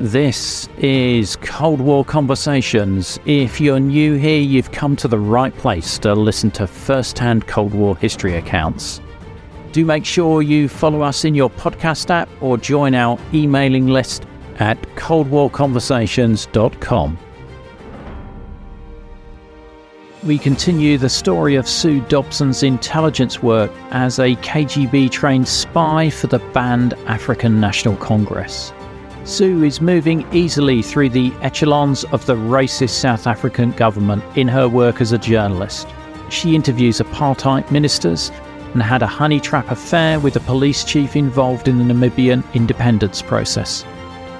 [0.00, 3.20] This is Cold War Conversations.
[3.26, 7.46] If you're new here, you've come to the right place to listen to first hand
[7.46, 9.02] Cold War history accounts.
[9.72, 14.24] Do make sure you follow us in your podcast app or join our emailing list
[14.58, 17.18] at coldwarconversations.com.
[20.24, 26.28] We continue the story of Sue Dobson's intelligence work as a KGB trained spy for
[26.28, 28.72] the banned African National Congress.
[29.24, 34.66] Sue is moving easily through the echelons of the racist South African government in her
[34.66, 35.86] work as a journalist.
[36.30, 38.32] She interviews apartheid ministers
[38.72, 43.20] and had a honey trap affair with a police chief involved in the Namibian independence
[43.20, 43.82] process.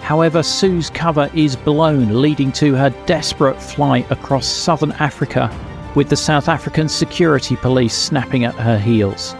[0.00, 5.54] However, Sue's cover is blown, leading to her desperate flight across southern Africa
[5.94, 9.34] with the South African security police snapping at her heels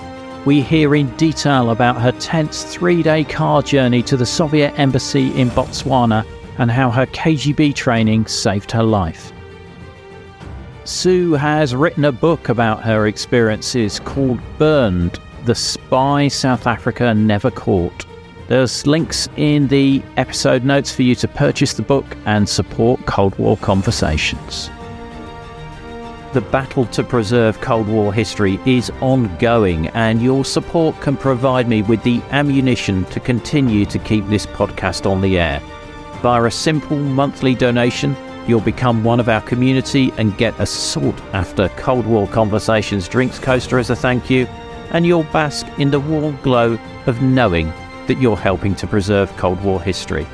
[0.46, 5.34] we hear in detail about her tense three day car journey to the Soviet embassy
[5.38, 6.24] in Botswana
[6.58, 9.32] and how her KGB training saved her life.
[10.84, 17.50] Sue has written a book about her experiences called Burned The Spy South Africa Never
[17.50, 18.06] Caught.
[18.48, 23.38] There's links in the episode notes for you to purchase the book and support Cold
[23.38, 24.70] War conversations.
[26.32, 31.82] The battle to preserve Cold War history is ongoing, and your support can provide me
[31.82, 35.60] with the ammunition to continue to keep this podcast on the air.
[36.22, 38.14] Via a simple monthly donation,
[38.46, 43.40] you'll become one of our community and get a sought after Cold War Conversations drinks
[43.40, 44.46] coaster as a thank you,
[44.92, 47.72] and you'll bask in the warm glow of knowing
[48.06, 50.28] that you're helping to preserve Cold War history.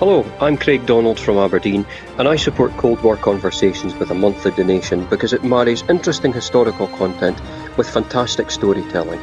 [0.00, 1.84] Hello, I'm Craig Donald from Aberdeen,
[2.16, 6.86] and I support Cold War Conversations with a monthly donation because it marries interesting historical
[6.96, 7.38] content
[7.76, 9.20] with fantastic storytelling.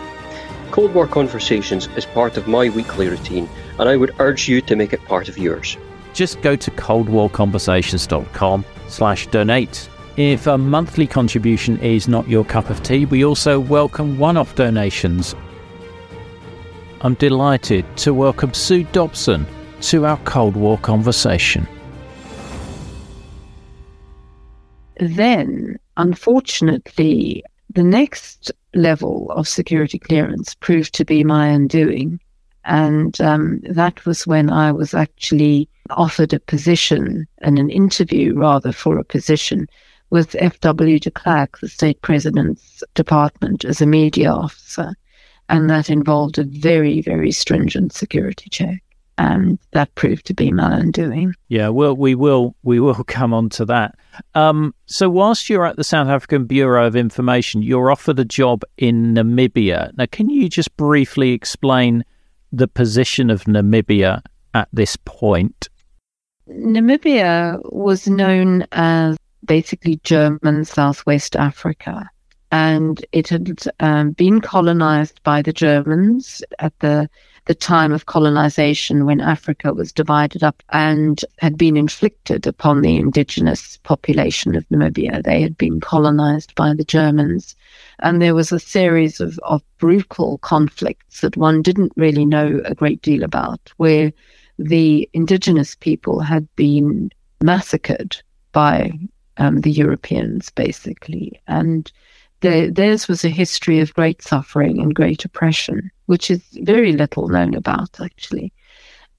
[0.69, 3.49] Cold War Conversations is part of my weekly routine,
[3.79, 5.77] and I would urge you to make it part of yours.
[6.13, 9.89] Just go to coldwarconversations.com slash donate.
[10.15, 15.33] If a monthly contribution is not your cup of tea, we also welcome one-off donations.
[17.01, 19.47] I'm delighted to welcome Sue Dobson,
[19.81, 21.67] to our Cold War conversation.
[24.99, 27.43] Then, unfortunately,
[27.73, 32.19] the next level of security clearance proved to be my undoing.
[32.65, 38.71] And um, that was when I was actually offered a position and an interview, rather,
[38.71, 39.67] for a position
[40.09, 40.99] with F.W.
[40.99, 44.93] de Klerk, the state president's department, as a media officer.
[45.49, 48.81] And that involved a very, very stringent security check
[49.17, 51.33] and that proved to be my undoing.
[51.47, 53.95] Yeah, well, we will we will come on to that.
[54.35, 58.63] Um, so, whilst you're at the South African Bureau of Information, you're offered a job
[58.77, 59.95] in Namibia.
[59.97, 62.03] Now, can you just briefly explain
[62.51, 64.21] the position of Namibia
[64.53, 65.69] at this point?
[66.49, 72.09] Namibia was known as basically German Southwest Africa.
[72.49, 77.09] And it had um, been colonized by the Germans at the
[77.47, 82.97] the time of colonization when Africa was divided up and had been inflicted upon the
[82.97, 85.23] indigenous population of Namibia.
[85.23, 87.55] They had been colonized by the Germans.
[87.99, 92.75] And there was a series of, of brutal conflicts that one didn't really know a
[92.75, 94.11] great deal about, where
[94.59, 97.09] the indigenous people had been
[97.41, 98.91] massacred by
[99.37, 101.39] um, the Europeans, basically.
[101.47, 101.89] And
[102.41, 107.27] the, theirs was a history of great suffering and great oppression, which is very little
[107.27, 108.53] known about, actually.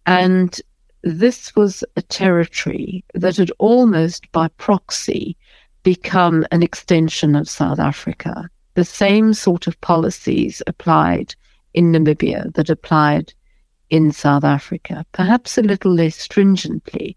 [0.07, 0.61] And
[1.03, 5.37] this was a territory that had almost by proxy
[5.83, 8.49] become an extension of South Africa.
[8.75, 11.35] The same sort of policies applied
[11.75, 13.33] in Namibia that applied
[13.91, 17.17] in South Africa, perhaps a little less stringently,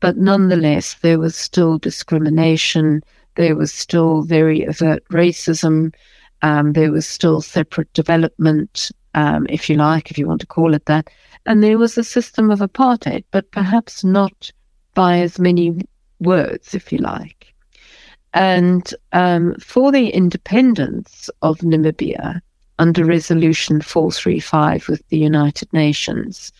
[0.00, 3.02] But nonetheless, there was still discrimination.
[3.40, 5.94] There was still very overt racism.
[6.42, 10.74] Um, there was still separate development, um, if you like, if you want to call
[10.74, 11.08] it that.
[11.46, 14.52] And there was a system of apartheid, but perhaps not
[14.92, 15.80] by as many
[16.18, 17.54] words, if you like.
[18.34, 22.42] And um, for the independence of Namibia
[22.78, 26.52] under Resolution 435 with the United Nations,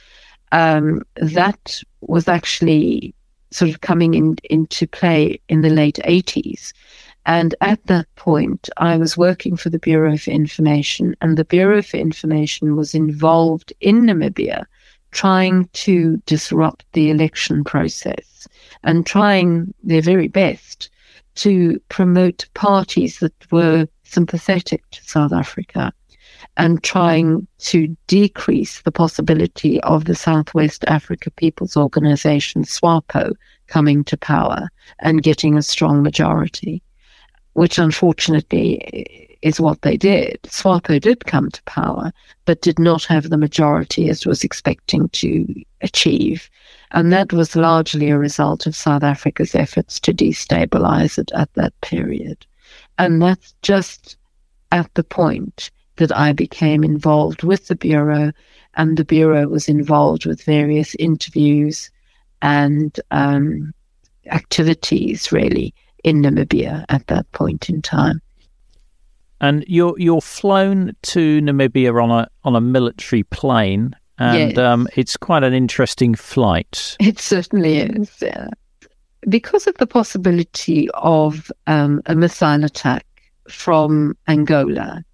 [0.53, 3.15] um, that was actually
[3.51, 6.73] sort of coming in, into play in the late 80s.
[7.27, 11.83] And at that point, I was working for the Bureau for Information, and the Bureau
[11.83, 14.65] for Information was involved in Namibia
[15.13, 18.47] trying to disrupt the election process
[18.85, 20.89] and trying their very best
[21.35, 25.93] to promote parties that were sympathetic to South Africa
[26.57, 33.35] and trying to decrease the possibility of the Southwest Africa People's Organization, SWAPO,
[33.67, 34.69] coming to power
[34.99, 36.83] and getting a strong majority,
[37.55, 40.39] which unfortunately is what they did.
[40.45, 42.13] SWAPO did come to power,
[42.45, 45.47] but did not have the majority as was expecting to
[45.81, 46.51] achieve.
[46.91, 51.73] And that was largely a result of South Africa's efforts to destabilize it at that
[51.81, 52.45] period.
[52.99, 54.17] And that's just
[54.73, 55.71] at the point
[56.01, 58.33] that I became involved with the Bureau,
[58.75, 61.91] and the Bureau was involved with various interviews
[62.41, 63.73] and um,
[64.31, 68.23] activities really in Namibia at that point in time.
[69.43, 74.59] And you're you're flown to Namibia on a on a military plane, and yes.
[74.59, 76.97] um, it's quite an interesting flight.
[76.99, 78.23] It certainly is.
[78.23, 78.49] Yeah.
[79.29, 83.05] Because of the possibility of um, a missile attack
[83.51, 85.05] from Angola,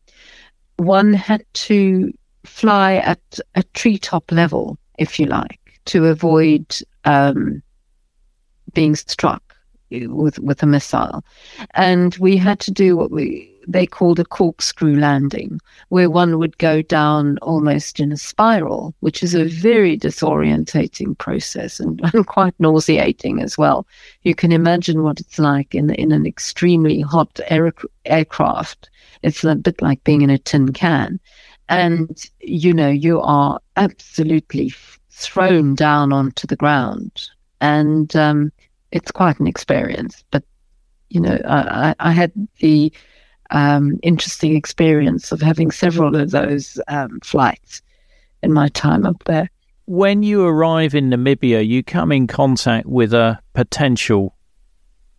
[0.76, 2.12] one had to
[2.44, 3.20] fly at
[3.54, 6.64] a treetop level, if you like, to avoid
[7.04, 7.62] um,
[8.72, 9.45] being struck
[9.90, 11.24] with with a missile,
[11.74, 16.56] and we had to do what we they called a corkscrew landing, where one would
[16.58, 22.54] go down almost in a spiral, which is a very disorientating process and, and quite
[22.58, 23.86] nauseating as well.
[24.22, 27.72] You can imagine what it's like in in an extremely hot air,
[28.04, 28.90] aircraft.
[29.22, 31.18] It's a bit like being in a tin can,
[31.68, 34.72] and you know you are absolutely
[35.10, 37.28] thrown down onto the ground,
[37.60, 38.52] and um,
[38.92, 40.24] it's quite an experience.
[40.30, 40.44] But
[41.08, 42.92] you know, I, I had the
[43.50, 47.82] um, interesting experience of having several of those um, flights
[48.42, 49.50] in my time up there.
[49.86, 54.34] When you arrive in Namibia, you come in contact with a potential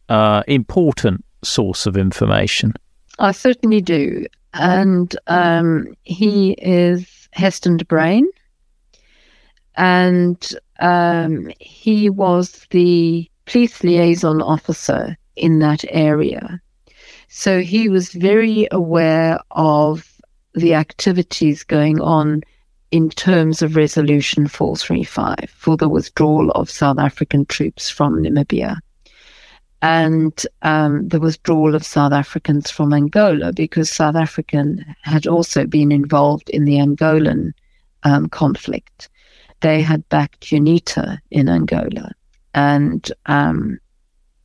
[0.10, 2.74] uh, important source of information.
[3.20, 4.26] I certainly do.
[4.54, 8.24] And um, he is Heston de Bruyn.
[9.76, 16.62] And um, he was the police liaison officer in that area.
[17.30, 20.12] So he was very aware of
[20.54, 22.42] the activities going on
[22.92, 28.78] in terms of Resolution 435 for the withdrawal of South African troops from Namibia
[29.82, 35.92] and um, the withdrawal of South Africans from Angola because South African had also been
[35.92, 37.52] involved in the Angolan
[38.04, 39.10] um, conflict.
[39.62, 42.12] They had backed UNITA in Angola.
[42.58, 43.78] And um,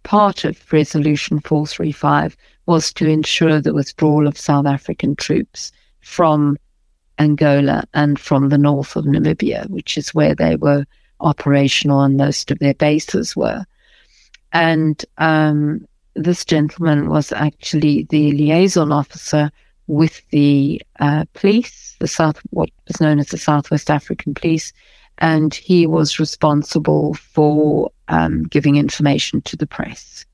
[0.03, 6.59] part of Resolution 435 was to ensure the withdrawal of South African troops from
[7.19, 10.85] Angola and from the north of Namibia, which is where they were
[11.21, 13.65] operational and most of their bases were.
[14.53, 19.51] And um, this gentleman was actually the liaison officer
[19.87, 24.71] with the uh, police, the South, what was known as the Southwest African Police,
[25.23, 30.27] and he was responsible for um, giving information to the press.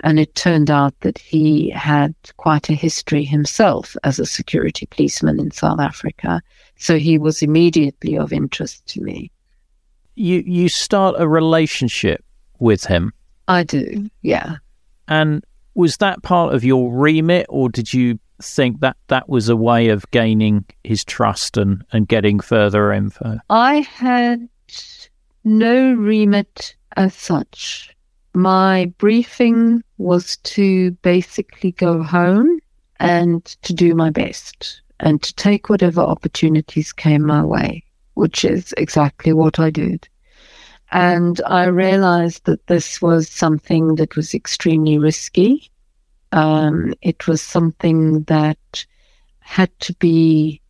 [0.00, 5.40] And it turned out that he had quite a history himself as a security policeman
[5.40, 6.42] in South Africa.
[6.76, 9.30] So he was immediately of interest to me.
[10.14, 12.22] You you start a relationship
[12.58, 13.12] with him.
[13.48, 14.56] I do, yeah.
[15.08, 15.42] And
[15.74, 19.88] was that part of your remit, or did you think that that was a way
[19.88, 23.38] of gaining his trust and, and getting further info?
[23.50, 24.48] I had
[25.44, 27.94] no remit as such
[28.34, 32.58] my briefing was to basically go home
[32.98, 38.74] and to do my best and to take whatever opportunities came my way, which is
[38.76, 40.08] exactly what I did.
[40.90, 45.70] And I realized that this was something that was extremely risky.
[46.34, 48.84] Um, it was something that
[49.38, 50.60] had to be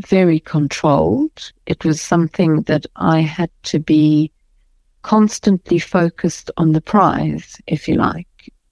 [0.00, 1.52] very controlled.
[1.66, 4.32] It was something that I had to be
[5.02, 8.26] constantly focused on the prize, if you like.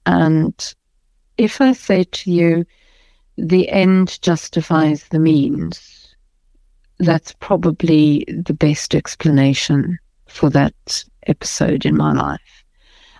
[0.04, 0.74] And
[1.38, 2.64] if I say to you,
[3.38, 6.16] the end justifies the means,
[6.98, 12.64] that's probably the best explanation for that episode in my life.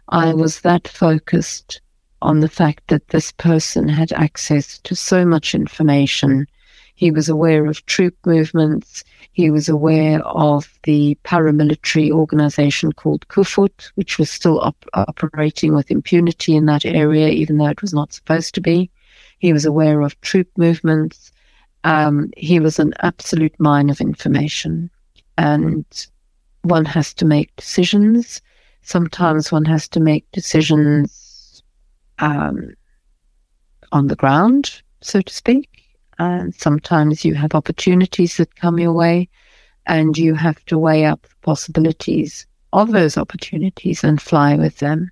[0.09, 1.81] I was that focused
[2.23, 6.47] on the fact that this person had access to so much information.
[6.95, 9.02] He was aware of troop movements.
[9.33, 15.91] He was aware of the paramilitary organization called Koevoet, which was still op- operating with
[15.91, 18.91] impunity in that area, even though it was not supposed to be.
[19.38, 21.33] He was aware of troop movements.
[21.85, 24.91] Um, he was an absolute mine of information.
[25.38, 25.85] And
[26.62, 28.41] one has to make decisions.
[28.83, 31.22] Sometimes one has to make decisions
[32.23, 32.75] um,
[33.91, 35.69] on the ground, so to speak.
[36.19, 39.29] And sometimes you have opportunities that come your way,
[39.87, 45.11] and you have to weigh up the possibilities of those opportunities and fly with them.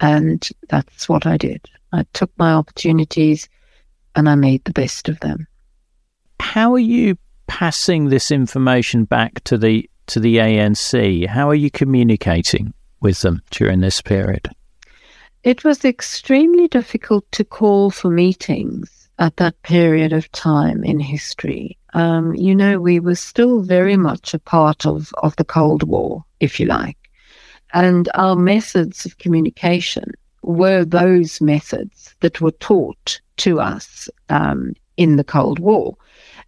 [0.00, 1.64] And that's what I did.
[1.92, 3.48] I took my opportunities
[4.16, 5.46] and I made the best of them.
[6.40, 7.16] How are you
[7.46, 11.26] passing this information back to the to the ANC?
[11.26, 14.50] How are you communicating with them during this period?
[15.42, 21.78] It was extremely difficult to call for meetings at that period of time in history.
[21.94, 26.24] Um, you know, we were still very much a part of, of the Cold War,
[26.40, 26.98] if you like.
[27.72, 35.16] And our methods of communication were those methods that were taught to us um, in
[35.16, 35.96] the Cold War.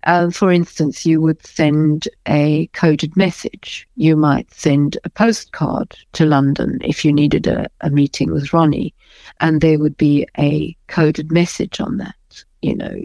[0.05, 3.87] Uh, for instance, you would send a coded message.
[3.97, 8.95] You might send a postcard to London if you needed a, a meeting with Ronnie,
[9.41, 12.45] and there would be a coded message on that.
[12.63, 13.01] You know,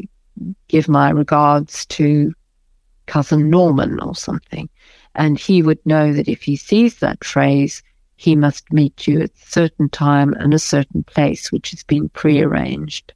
[0.68, 2.34] give my regards to
[3.06, 4.70] cousin Norman or something.
[5.16, 7.82] And he would know that if he sees that phrase,
[8.18, 12.10] he must meet you at a certain time and a certain place, which has been
[12.10, 13.13] prearranged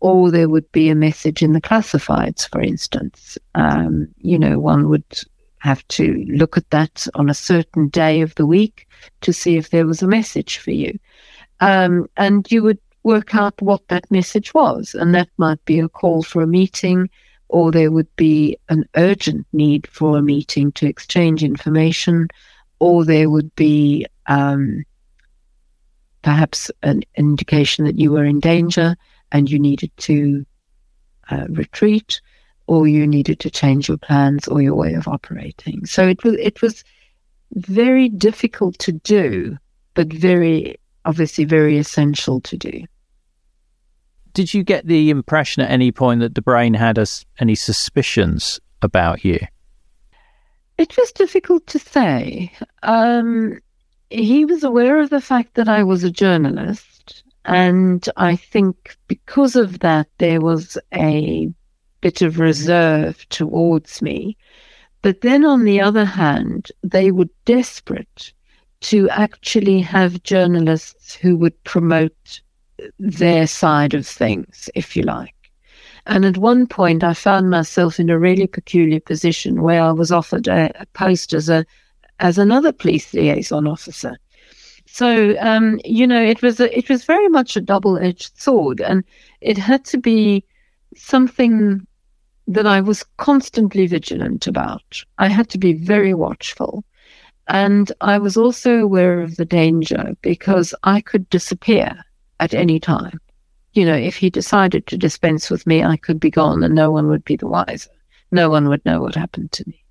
[0.00, 3.36] or there would be a message in the classifieds, for instance.
[3.54, 5.22] Um, you know, one would
[5.58, 8.86] have to look at that on a certain day of the week
[9.22, 10.98] to see if there was a message for you.
[11.60, 14.94] Um, and you would work out what that message was.
[14.94, 17.10] And that might be a call for a meeting,
[17.48, 22.28] or there would be an urgent need for a meeting to exchange information,
[22.78, 24.84] or there would be um,
[26.22, 28.94] perhaps an indication that you were in danger
[29.32, 30.44] and you needed to
[31.30, 32.20] uh, retreat
[32.66, 35.84] or you needed to change your plans or your way of operating.
[35.86, 36.84] So it was it was
[37.54, 39.56] very difficult to do,
[39.94, 42.84] but very obviously very essential to do.
[44.34, 48.60] Did you get the impression at any point that de Bruyn had us any suspicions
[48.82, 49.38] about you?
[50.76, 52.52] It was difficult to say.
[52.84, 53.58] Um,
[54.10, 56.97] he was aware of the fact that I was a journalist
[57.48, 61.48] and I think because of that, there was a
[62.02, 64.36] bit of reserve towards me.
[65.00, 68.34] But then on the other hand, they were desperate
[68.80, 72.42] to actually have journalists who would promote
[72.98, 75.34] their side of things, if you like.
[76.04, 80.12] And at one point, I found myself in a really peculiar position where I was
[80.12, 81.64] offered a, a post as a
[82.20, 84.18] as another police liaison officer.
[84.98, 88.80] So um, you know, it was a, it was very much a double edged sword,
[88.80, 89.04] and
[89.40, 90.44] it had to be
[90.96, 91.86] something
[92.48, 95.04] that I was constantly vigilant about.
[95.18, 96.82] I had to be very watchful.
[97.46, 102.04] And I was also aware of the danger because I could disappear
[102.40, 103.20] at any time.
[103.74, 106.90] You know, if he decided to dispense with me, I could be gone and no
[106.90, 107.90] one would be the wiser.
[108.32, 109.84] No one would know what happened to me.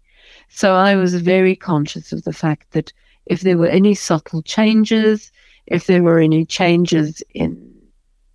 [0.50, 2.92] So I was very conscious of the fact that
[3.30, 5.32] if there were any subtle changes,
[5.66, 7.74] if there were any changes in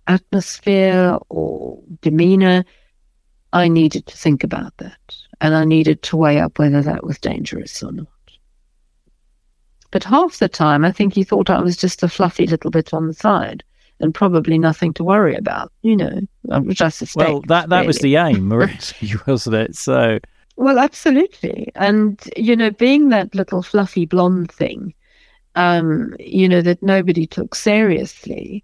[0.07, 2.63] atmosphere or demeanor,
[3.53, 5.15] I needed to think about that.
[5.41, 8.07] And I needed to weigh up whether that was dangerous or not.
[9.91, 12.93] But half the time, I think he thought I was just a fluffy little bit
[12.93, 13.63] on the side
[13.99, 17.29] and probably nothing to worry about, you know, which I suspect.
[17.29, 17.87] Well, that, that really.
[17.87, 18.49] was the aim,
[19.27, 19.75] wasn't it?
[19.75, 20.19] So
[20.55, 21.71] well, absolutely.
[21.75, 24.93] And, you know, being that little fluffy blonde thing,
[25.55, 28.63] um, you know, that nobody took seriously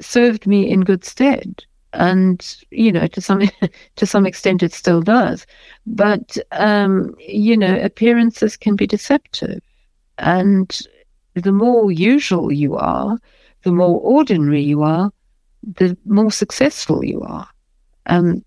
[0.00, 1.64] served me in good stead.
[1.94, 3.42] And, you know, to some
[3.96, 5.46] to some extent it still does.
[5.86, 9.60] But um, you know, appearances can be deceptive.
[10.18, 10.78] And
[11.34, 13.18] the more usual you are,
[13.62, 15.10] the more ordinary you are,
[15.62, 17.48] the more successful you are.
[18.06, 18.44] Um,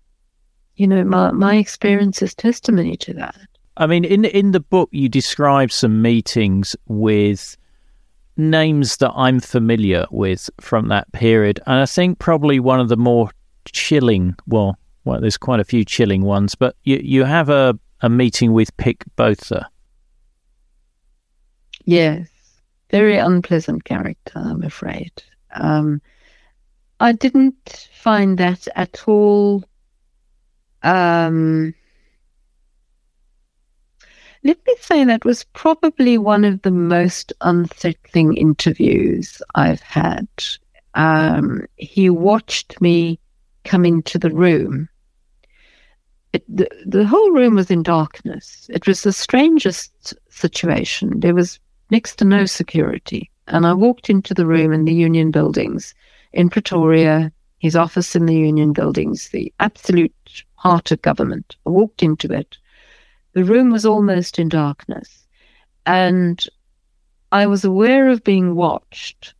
[0.76, 3.36] you know, my, my experience is testimony to that.
[3.78, 7.56] I mean, in in the book, you describe some meetings with
[8.38, 12.96] names that I'm familiar with from that period, and I think probably one of the
[12.96, 13.30] more
[13.66, 14.34] chilling.
[14.46, 18.52] Well, well, there's quite a few chilling ones, but you you have a a meeting
[18.52, 19.68] with Pik Botha.
[21.84, 22.28] Yes,
[22.90, 25.12] very unpleasant character, I'm afraid.
[25.52, 26.00] Um,
[26.98, 29.64] I didn't find that at all.
[30.86, 31.74] Um,
[34.44, 40.28] let me say that was probably one of the most unsettling interviews I've had.
[40.94, 43.18] Um, he watched me
[43.64, 44.88] come into the room.
[46.32, 48.70] It, the, the whole room was in darkness.
[48.72, 51.18] It was the strangest situation.
[51.18, 51.58] There was
[51.90, 53.28] next to no security.
[53.48, 55.94] And I walked into the room in the union buildings
[56.32, 61.56] in Pretoria, his office in the union buildings, the absolute heart of government.
[61.66, 62.58] I walked into it
[63.36, 65.26] the room was almost in darkness,
[65.84, 66.42] and
[67.32, 69.34] I was aware of being watched,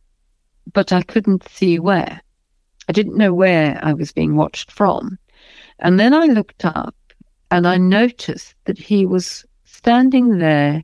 [0.71, 2.21] but I couldn't see where.
[2.87, 5.17] I didn't know where I was being watched from.
[5.79, 6.95] And then I looked up
[7.49, 10.83] and I noticed that he was standing there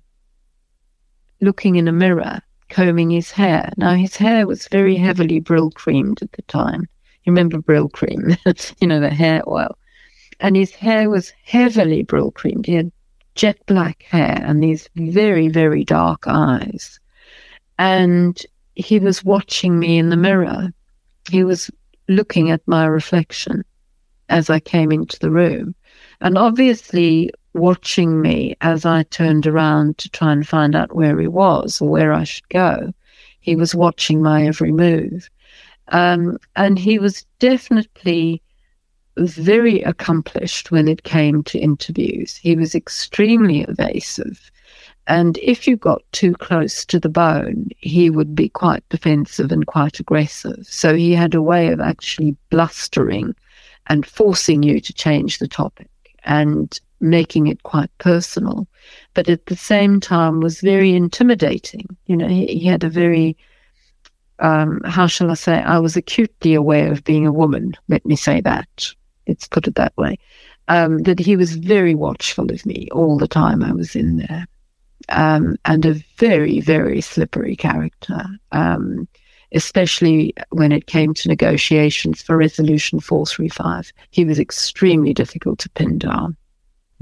[1.39, 3.71] looking in a mirror, combing his hair.
[3.77, 6.87] Now, his hair was very heavily Brylcreemed at the time.
[7.25, 8.37] You remember Brylcreem,
[8.81, 9.77] you know, the hair oil.
[10.39, 12.65] And his hair was heavily Brylcreemed.
[12.65, 12.91] He had
[13.35, 16.99] jet black hair and these very, very dark eyes.
[17.79, 18.41] And
[18.75, 20.71] he was watching me in the mirror.
[21.29, 21.71] He was
[22.07, 23.63] looking at my reflection
[24.29, 25.75] as I came into the room.
[26.21, 31.27] And obviously, watching me as I turned around to try and find out where he
[31.27, 32.93] was or where I should go.
[33.39, 35.29] He was watching my every move.
[35.89, 38.41] Um, and he was definitely
[39.17, 42.35] very accomplished when it came to interviews.
[42.35, 44.51] He was extremely evasive.
[45.07, 49.67] And if you got too close to the bone, he would be quite defensive and
[49.67, 50.65] quite aggressive.
[50.65, 53.35] So he had a way of actually blustering
[53.87, 55.89] and forcing you to change the topic
[56.23, 58.65] and making it quite personal.
[59.13, 61.85] But at the same time was very intimidating.
[62.05, 63.35] You know, he, he had a very
[64.39, 65.61] um, how shall I say?
[65.61, 67.75] I was acutely aware of being a woman.
[67.87, 68.93] Let me say that
[69.27, 70.17] let's put it that way,
[70.67, 74.47] um, that he was very watchful of me all the time I was in there.
[75.09, 79.05] Um, and a very, very slippery character, um,
[79.51, 83.91] especially when it came to negotiations for Resolution 435.
[84.11, 86.37] He was extremely difficult to pin down.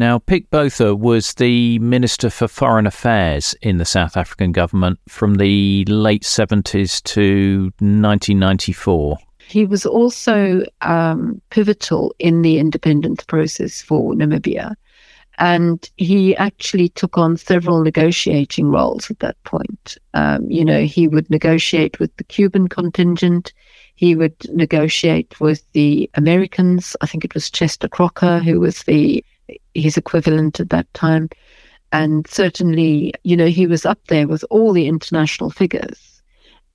[0.01, 5.35] Now, Pik Botha was the Minister for Foreign Affairs in the South African government from
[5.35, 9.17] the late 70s to 1994.
[9.51, 14.75] He was also um, pivotal in the independence process for Namibia.
[15.37, 19.97] And he actually took on several negotiating roles at that point.
[20.13, 23.51] Um, you know, he would negotiate with the Cuban contingent.
[23.95, 26.95] He would negotiate with the Americans.
[27.01, 29.23] I think it was Chester Crocker, who was the
[29.73, 31.29] his equivalent at that time.
[31.91, 36.10] And certainly, you know, he was up there with all the international figures.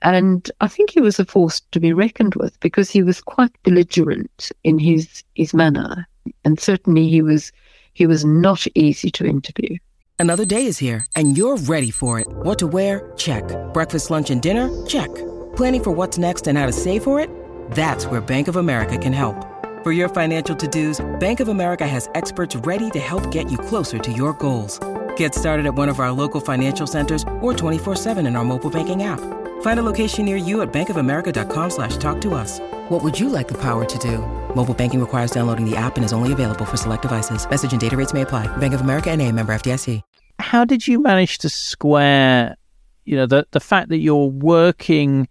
[0.07, 3.51] And I think he was a force to be reckoned with because he was quite
[3.65, 6.07] belligerent in his, his manner.
[6.45, 7.51] And certainly he was
[7.93, 9.79] he was not easy to interview.
[10.21, 12.29] Another day is here and you're ready for it.
[12.29, 13.13] What to wear?
[13.17, 13.43] Check.
[13.75, 14.69] Breakfast, lunch, and dinner?
[14.87, 15.13] Check.
[15.57, 17.29] Planning for what's next and how to save for it?
[17.73, 19.35] That's where Bank of America can help.
[19.83, 23.99] For your financial to-dos, Bank of America has experts ready to help get you closer
[23.99, 24.79] to your goals.
[25.17, 29.03] Get started at one of our local financial centers or 24-7 in our mobile banking
[29.03, 29.46] app.
[29.61, 32.61] Find a location near you at bankofamerica.com slash talk to us.
[32.89, 34.19] What would you like the power to do?
[34.55, 37.49] Mobile banking requires downloading the app and is only available for select devices.
[37.49, 38.55] Message and data rates may apply.
[38.57, 40.01] Bank of America and a member FDIC.
[40.39, 42.57] How did you manage to square,
[43.05, 45.29] you know, the, the fact that you're working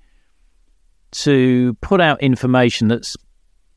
[1.12, 3.16] to put out information that's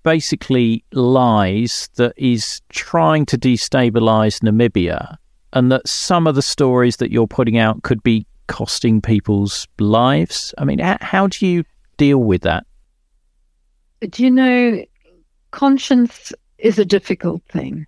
[0.02, 5.16] basically lies that is trying to destabilize Namibia
[5.52, 10.52] and that some of the stories that you're putting out could be costing people's lives?
[10.58, 11.64] I mean, how, do you
[11.96, 12.66] deal with that?
[14.00, 14.84] Do you know,
[15.50, 17.86] conscience is a difficult thing.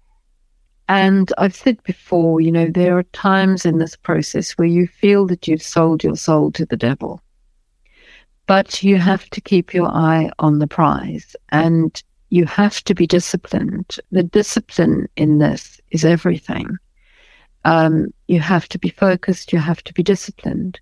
[0.88, 5.26] And I've said before, you know, there are times in this process where you feel
[5.26, 7.20] that you've sold your soul to the devil.
[8.46, 13.06] But you have to keep your eye on the prize and you have to be
[13.06, 13.96] disciplined.
[14.10, 16.76] The discipline in this is everything.
[17.64, 20.80] Um, you have to be focused, you have to be disciplined.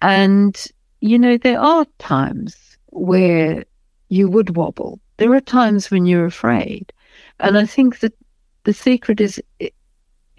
[0.00, 0.60] And,
[1.00, 3.64] you know, there are times where
[4.08, 5.00] you would wobble.
[5.18, 6.92] There are times when you're afraid.
[7.40, 8.14] And I think that
[8.64, 9.40] the secret is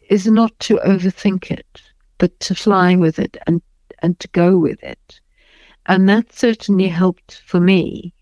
[0.09, 1.81] is not to overthink it,
[2.17, 3.61] but to fly with it and,
[3.99, 5.19] and to go with it.
[5.85, 8.13] And that certainly helped for me.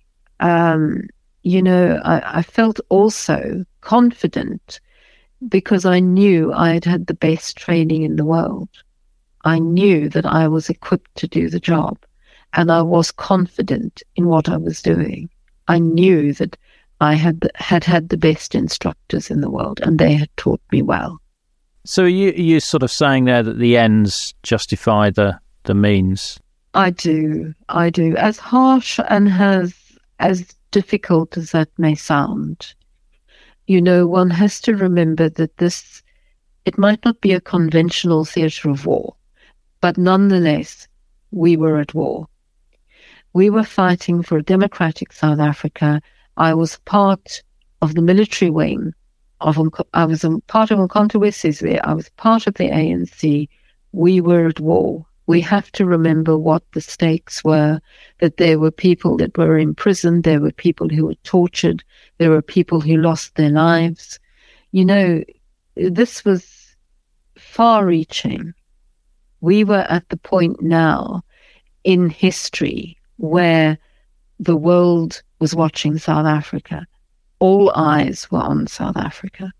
[0.41, 1.07] Um,
[1.43, 4.79] you know, I, I felt also confident
[5.47, 8.69] because I knew I had had the best training in the world.
[9.43, 11.97] I knew that I was equipped to do the job
[12.53, 15.29] and I was confident in what I was doing.
[15.67, 16.57] I knew that
[16.99, 20.81] I had had had the best instructors in the world and they had taught me
[20.81, 21.19] well.
[21.85, 26.39] So are you you sort of saying there that the ends justify the the means?
[26.73, 27.53] I do.
[27.69, 28.15] I do.
[28.17, 29.73] As harsh and as
[30.19, 32.73] as difficult as that may sound,
[33.67, 36.01] you know, one has to remember that this
[36.65, 39.15] it might not be a conventional theatre of war,
[39.81, 40.87] but nonetheless,
[41.31, 42.27] we were at war.
[43.33, 46.01] We were fighting for a democratic South Africa.
[46.37, 47.43] I was part
[47.81, 48.93] of the military wing
[49.41, 49.59] of
[49.93, 51.19] I was part of Umkhonto
[51.61, 53.47] we I was part of the ANC.
[53.91, 55.05] We were at war.
[55.27, 57.81] We have to remember what the stakes were,
[58.19, 61.83] that there were people that were imprisoned, there were people who were tortured,
[62.17, 64.19] there were people who lost their lives.
[64.71, 65.23] You know,
[65.75, 66.75] this was
[67.37, 68.53] far reaching.
[69.41, 71.23] We were at the point now
[71.83, 73.77] in history where
[74.39, 76.87] the world was watching South Africa
[77.39, 79.51] all eyes were on South Africa.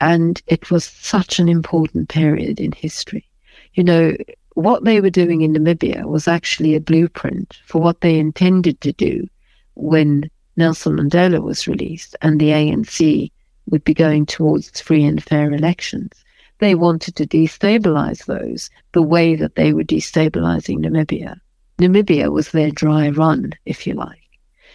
[0.00, 3.28] And it was such an important period in history.
[3.74, 4.16] You know,
[4.54, 8.92] what they were doing in Namibia was actually a blueprint for what they intended to
[8.92, 9.28] do
[9.74, 13.30] when Nelson Mandela was released and the ANC
[13.70, 16.12] would be going towards free and fair elections.
[16.58, 21.40] They wanted to destabilize those the way that they were destabilizing Namibia.
[21.78, 24.18] Namibia was their dry run, if you like.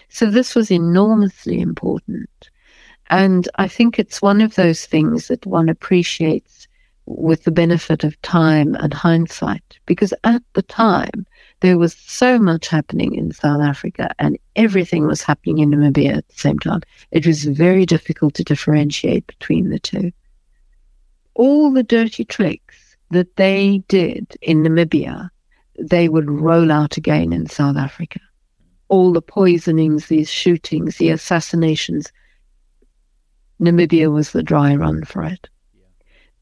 [0.10, 2.50] So this was enormously important.
[3.10, 6.68] And I think it's one of those things that one appreciates
[7.06, 11.26] with the benefit of time and hindsight, because at the time,
[11.62, 16.28] there was so much happening in South Africa and everything was happening in Namibia at
[16.28, 16.82] the same time.
[17.12, 20.12] It was very difficult to differentiate between the two.
[21.34, 25.30] All the dirty tricks that they did in Namibia,
[25.80, 28.20] they would roll out again in South Africa
[28.90, 32.12] all the poisonings, these shootings, the assassinations.
[33.62, 35.50] Namibia was the dry run for it.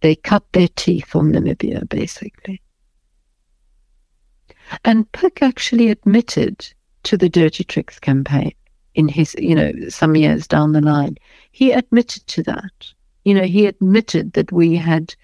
[0.01, 2.62] They cut their teeth on Namibia, basically.
[4.84, 6.67] And Pik actually admitted
[7.04, 8.54] to the Dirty Tricks campaign
[8.95, 11.17] in his, you know, some years down the line.
[11.51, 12.93] He admitted to that.
[13.23, 15.15] You know, he admitted that we had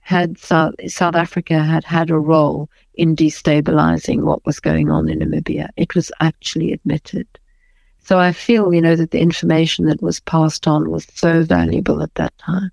[0.00, 5.20] had South, South Africa had had a role in destabilizing what was going on in
[5.20, 5.68] Namibia.
[5.76, 7.26] It was actually admitted.
[8.02, 12.02] So I feel, you know, that the information that was passed on was so valuable
[12.02, 12.72] at that time.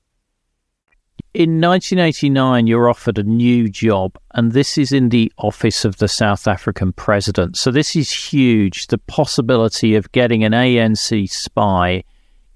[1.33, 6.09] In 1989, you're offered a new job, and this is in the office of the
[6.09, 7.55] South African president.
[7.55, 12.03] So, this is huge the possibility of getting an ANC spy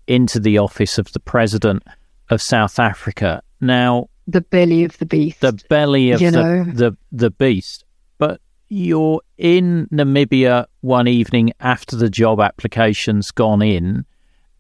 [0.08, 1.84] into the office of the president
[2.30, 3.42] of South Africa.
[3.62, 5.40] Now, the belly of the beast.
[5.40, 7.86] The belly of the, the, the beast.
[8.18, 14.06] But you're in Namibia one evening after the job application's gone in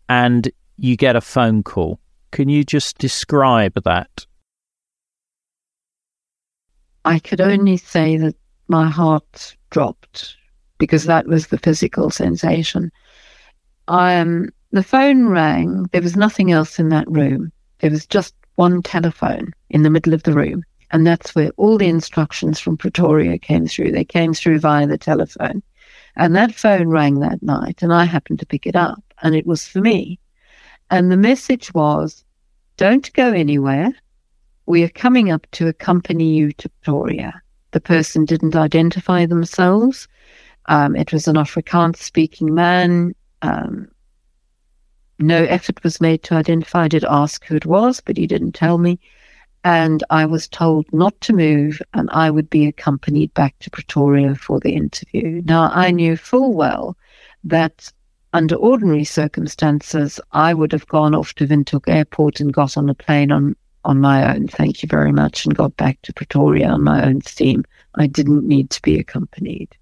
[0.07, 1.99] and you get a phone call.
[2.35, 4.25] Can you just describe that?
[7.05, 8.35] I could only say that
[8.67, 10.35] my heart dropped
[10.77, 12.91] because that was the physical sensation.
[13.87, 15.87] Um, the phone rang.
[15.93, 17.53] There was nothing else in that room.
[17.79, 20.61] There was just one telephone in the middle of the room.
[20.91, 23.93] And that's where all the instructions from Pretoria came through.
[23.93, 25.63] They came through via the telephone.
[26.17, 29.47] And that phone rang that night, and I happened to pick it up, and it
[29.47, 30.19] was for me.
[30.91, 32.24] And the message was
[32.77, 33.91] don't go anywhere.
[34.65, 37.41] We are coming up to accompany you to Pretoria.
[37.71, 40.07] The person didn't identify themselves.
[40.67, 43.13] Um, it was an Afrikaans speaking man.
[43.41, 43.89] Um,
[45.19, 46.83] no effort was made to identify.
[46.83, 48.99] I did ask who it was, but he didn't tell me.
[49.63, 54.35] And I was told not to move and I would be accompanied back to Pretoria
[54.35, 55.41] for the interview.
[55.45, 56.97] Now, I knew full well
[57.43, 57.91] that
[58.35, 62.93] under ordinary circumstances, I would have gone off to Windhoek Airport and got on a
[62.93, 66.83] plane on, on my own, thank you very much, and got back to Pretoria on
[66.83, 67.63] my own steam.
[67.95, 69.73] I didn't need to be accompanied.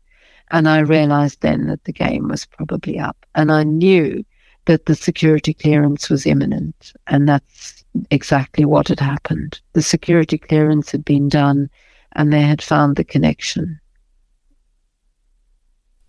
[0.51, 3.17] And I realized then that the game was probably up.
[3.33, 4.23] And I knew
[4.65, 6.93] that the security clearance was imminent.
[7.07, 9.59] And that's exactly what had happened.
[9.73, 11.71] The security clearance had been done
[12.11, 13.79] and they had found the connection.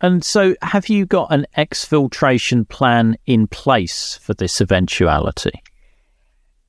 [0.01, 5.63] And so, have you got an exfiltration plan in place for this eventuality?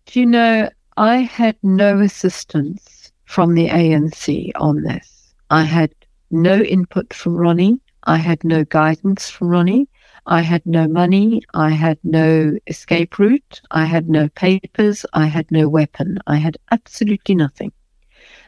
[0.06, 5.34] Do you know, I had no assistance from the ANC on this.
[5.50, 5.94] I had
[6.32, 7.80] no input from Ronnie.
[8.04, 9.90] I had no guidance from Ronnie.
[10.28, 11.42] I had no money.
[11.54, 13.62] I had no escape route.
[13.72, 15.06] I had no papers.
[15.14, 16.20] I had no weapon.
[16.28, 17.72] I had absolutely nothing.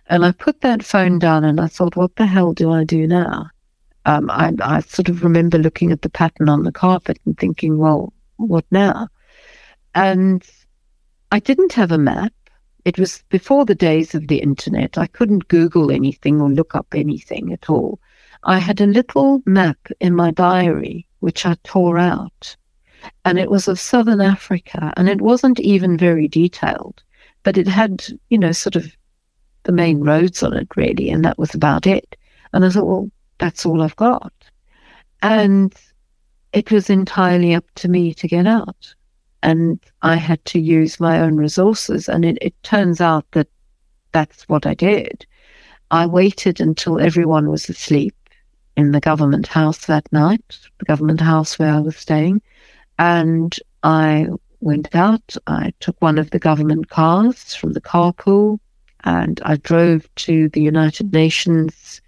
[0.08, 3.08] And I put that phone down and I thought, what the hell do I do
[3.08, 3.50] now?
[4.08, 7.78] Um, I, I sort of remember looking at the pattern on the carpet and thinking,
[7.78, 9.10] well, what now?
[9.94, 10.44] And
[11.32, 12.34] I didn't have a map.
[12.86, 14.98] It was before the days of the internet.
[14.98, 18.00] I couldn't Google anything or look up anything at all.
[18.44, 22.56] I had a little map in my diary which I tore out.
[23.26, 27.04] And it was of southern Africa, and it wasn't even very detailed,
[27.44, 28.96] but it had, you know, sort of
[29.64, 32.16] the main roads on it, really, and that was about it.
[32.54, 34.34] And I thought, well, that's all I've got.
[35.22, 35.74] And
[36.54, 38.94] it was entirely up to me to get out.
[39.44, 42.10] And I had to use my own resources.
[42.10, 43.48] And it, it turns out that
[44.12, 45.26] that's what I did.
[45.92, 48.16] I waited until everyone was asleep
[48.76, 52.42] in the government house that night, the government house where I was staying.
[53.00, 54.28] And I
[54.60, 55.36] went out.
[55.46, 58.60] I took one of the government cars from the carpool
[59.04, 62.02] and I drove to the United Nations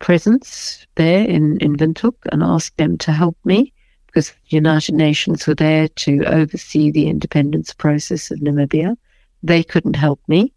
[0.00, 3.72] presence there in, in Windhoek and asked them to help me
[4.06, 8.96] because the United Nations were there to oversee the independence process of Namibia.
[9.42, 10.52] They couldn't help me.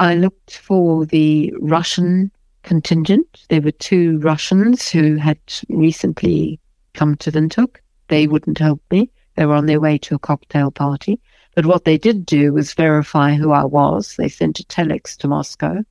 [0.00, 2.32] I looked for the Russian
[2.64, 3.46] contingent.
[3.48, 6.58] There were two Russians who had recently
[6.94, 7.76] come to Windhoek.
[8.08, 9.10] They wouldn't help me.
[9.36, 11.20] They were on their way to a cocktail party.
[11.54, 14.16] But what they did do was verify who I was.
[14.16, 15.84] They sent a telex to Moscow.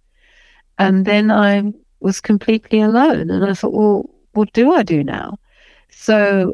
[0.77, 1.63] And then I
[1.99, 3.29] was completely alone.
[3.29, 5.37] And I thought, well, what do I do now?
[5.89, 6.53] So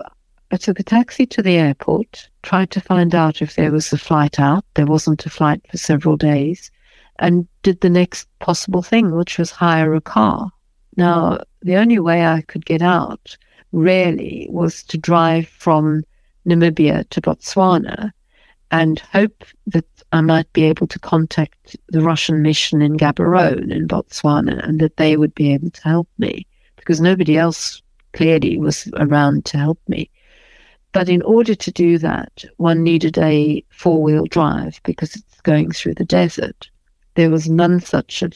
[0.51, 3.19] I took a taxi to the airport, tried to find mm-hmm.
[3.19, 4.63] out if there was a flight out.
[4.75, 6.71] There wasn't a flight for several days
[7.19, 10.51] and did the next possible thing, which was hire a car.
[10.95, 13.35] Now, the only way I could get out
[13.71, 16.03] really was to drive from
[16.47, 18.11] Namibia to Botswana
[18.71, 23.87] and hope that I might be able to contact the Russian mission in Gaborone in
[23.87, 26.47] Botswana and that they would be able to help me
[26.77, 27.81] because nobody else
[28.13, 30.09] clearly was around to help me.
[30.91, 35.71] But in order to do that, one needed a four wheel drive because it's going
[35.71, 36.69] through the desert
[37.15, 38.29] there was none such a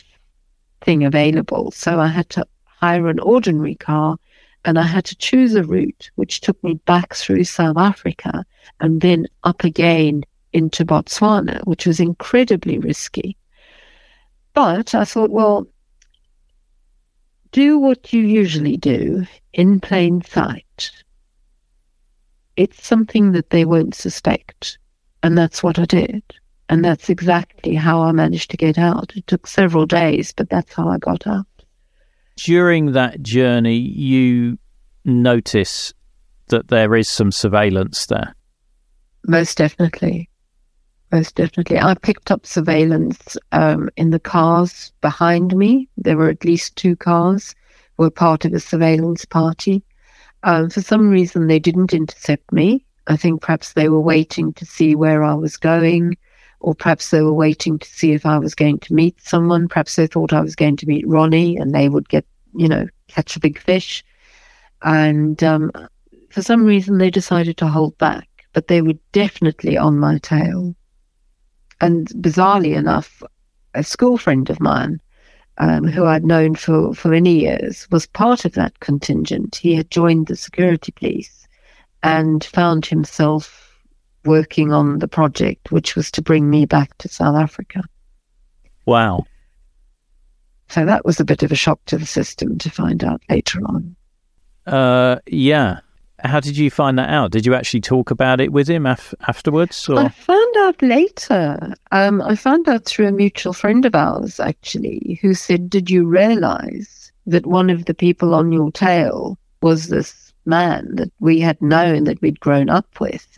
[0.82, 1.72] thing available.
[1.72, 4.18] So I had to hire an ordinary car
[4.66, 8.46] and I had to choose a route which took me back through South Africa
[8.80, 13.38] and then up again into Botswana, which was incredibly risky.
[14.54, 15.68] But I thought, well,
[17.52, 20.92] do what you usually do in plain sight.
[22.56, 24.78] It's something that they won't suspect.
[25.24, 26.24] And that's what I did.
[26.70, 29.14] And that's exactly how I managed to get out.
[29.16, 31.46] It took several days, but that's how I got out.
[32.36, 34.58] During that journey, you
[35.06, 35.94] notice
[36.48, 38.36] that there is some surveillance there.
[39.26, 40.30] Most definitely.
[41.12, 41.80] Most definitely.
[41.80, 45.88] I picked up surveillance um, in the cars behind me.
[45.96, 47.56] There were at least two cars
[47.98, 49.84] were part of a surveillance party.
[50.44, 52.86] Um, for some reason, they didn't intercept me.
[53.08, 56.18] I think perhaps they were waiting to see where I was going
[56.60, 59.68] or perhaps they were waiting to see if I was going to meet someone.
[59.68, 62.88] Perhaps they thought I was going to meet Ronnie and they would get, you know,
[63.08, 64.04] catch a big fish.
[64.82, 65.72] And um,
[66.30, 70.76] for some reason, they decided to hold back, but they were definitely on my tail.
[71.80, 73.22] And bizarrely enough,
[73.74, 75.00] a school friend of mine,
[75.60, 79.56] um, who I'd known for, for many years, was part of that contingent.
[79.56, 81.48] He had joined the security police
[82.04, 83.80] and found himself
[84.26, 87.84] working on the project, which was to bring me back to South Africa.
[88.86, 89.26] Wow.
[90.70, 93.60] So that was a bit of a shock to the system to find out later
[93.66, 93.96] on.
[94.66, 95.80] Uh, yeah.
[96.24, 97.32] How did you find that out?
[97.32, 99.88] Did you actually talk about it with him af- afterwards?
[99.88, 100.00] Or?
[100.00, 101.76] I found out later.
[101.92, 106.06] Um, I found out through a mutual friend of ours, actually, who said, Did you
[106.06, 111.62] realize that one of the people on your tail was this man that we had
[111.62, 113.38] known, that we'd grown up with?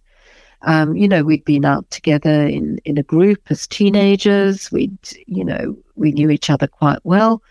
[0.61, 4.71] Um, you know, we'd been out together in, in a group as teenagers.
[4.71, 7.41] We'd, you know, we knew each other quite well.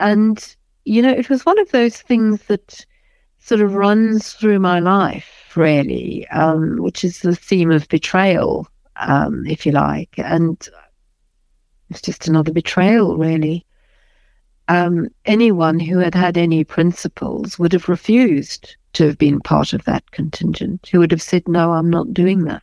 [0.00, 2.84] And, you know, it was one of those things that
[3.48, 9.46] sort of runs through my life, really, um, which is the theme of betrayal, um,
[9.46, 10.14] if you like.
[10.18, 10.68] And
[11.88, 13.64] it's just another betrayal, really.
[14.68, 19.82] Um, anyone who had had any principles would have refused to have been part of
[19.84, 22.62] that contingent, who would have said, No, I'm not doing that.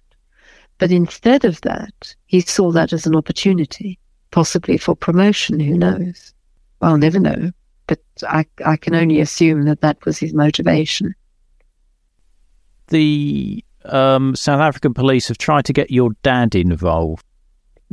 [0.77, 3.97] But instead of that, he saw that as an opportunity,
[4.29, 6.33] possibly for promotion, who knows?
[6.79, 7.51] I'll never know
[7.87, 11.13] but I, I can only assume that that was his motivation.
[12.87, 17.25] The um, South African police have tried to get your dad involved.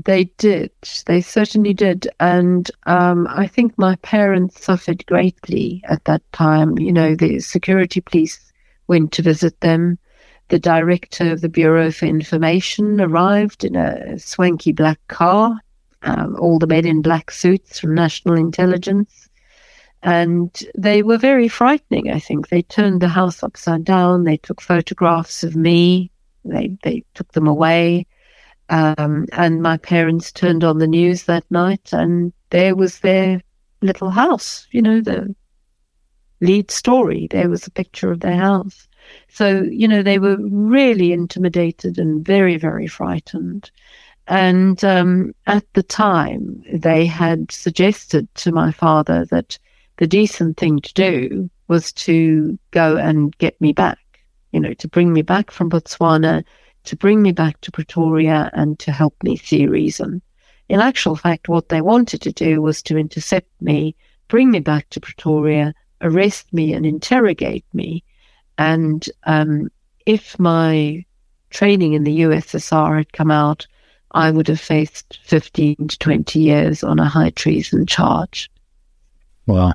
[0.02, 0.70] They did.
[1.07, 2.09] They certainly did.
[2.18, 6.78] And um, I think my parents suffered greatly at that time.
[6.78, 8.52] You know, the security police
[8.88, 9.98] went to visit them.
[10.48, 15.59] The director of the Bureau for Information arrived in a swanky black car.
[16.05, 19.21] Um, all the men in black suits from National Intelligence.
[20.02, 22.48] And they were very frightening, I think.
[22.48, 24.24] They turned the house upside down.
[24.24, 26.10] They took photographs of me.
[26.44, 28.06] They, they took them away.
[28.68, 33.42] Um, and my parents turned on the news that night, and there was their
[33.82, 35.34] little house, you know, the
[36.40, 37.28] lead story.
[37.30, 38.88] There was a picture of their house.
[39.28, 43.70] So, you know, they were really intimidated and very, very frightened.
[44.28, 49.58] And um, at the time, they had suggested to my father that
[50.02, 54.00] the decent thing to do was to go and get me back,
[54.50, 56.42] you know, to bring me back from Botswana,
[56.82, 60.20] to bring me back to Pretoria and to help me see reason.
[60.68, 63.94] In actual fact, what they wanted to do was to intercept me,
[64.26, 68.02] bring me back to Pretoria, arrest me and interrogate me.
[68.58, 69.70] And um,
[70.04, 71.04] if my
[71.50, 73.68] training in the USSR had come out,
[74.10, 78.50] I would have faced 15 to 20 years on a high treason charge.
[79.46, 79.74] Wow.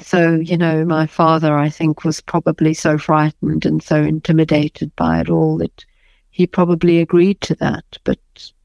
[0.00, 5.20] So, you know, my father, I think, was probably so frightened and so intimidated by
[5.20, 5.84] it all that
[6.30, 7.84] he probably agreed to that.
[8.04, 8.18] But,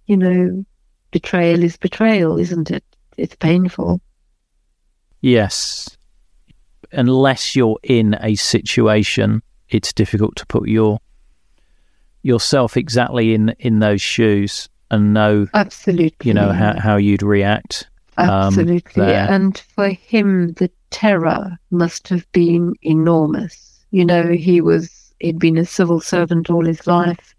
[0.05, 0.65] you know,
[1.11, 2.83] betrayal is betrayal, isn't it?
[3.17, 4.01] It's painful.
[5.21, 5.97] Yes.
[6.91, 10.99] Unless you're in a situation, it's difficult to put your
[12.21, 17.89] yourself exactly in in those shoes and know absolutely you know how, how you'd react
[18.17, 23.83] absolutely um, and for him the terror must have been enormous.
[23.89, 27.35] You know, he was, he'd been a civil servant all his life.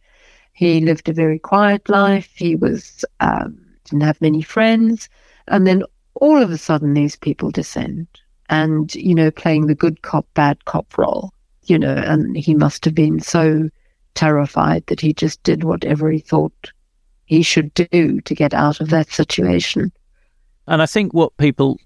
[0.52, 2.30] He lived a very quiet life.
[2.34, 5.08] He was, um, didn't have many friends.
[5.48, 5.84] And then
[6.14, 8.06] all of a sudden, these people descend
[8.50, 11.32] and, you know, playing the good cop, bad cop role,
[11.64, 13.68] you know, and he must have been so
[14.14, 16.72] terrified that he just did whatever he thought
[17.26, 19.92] he should do to get out of that situation.
[20.66, 21.78] And I think what people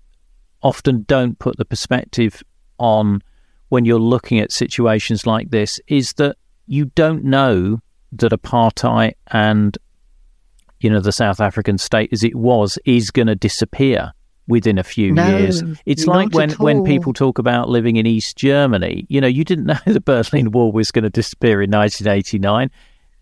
[0.63, 2.43] often don't put the perspective
[2.79, 3.23] on
[3.69, 6.37] when you're looking at situations like this is that
[6.67, 7.81] you don't know
[8.13, 9.77] that apartheid and
[10.81, 14.13] you know the South African state as it was is going to disappear
[14.47, 15.63] within a few no, years.
[15.85, 19.67] It's like when when people talk about living in East Germany, you know, you didn't
[19.67, 22.71] know the Berlin Wall was going to disappear in 1989.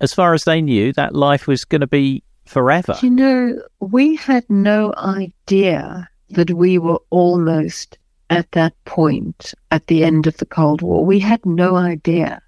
[0.00, 2.96] As far as they knew, that life was going to be forever.
[3.02, 7.98] You know, we had no idea that we were almost
[8.30, 11.04] at that point at the end of the Cold War.
[11.04, 12.40] We had no idea.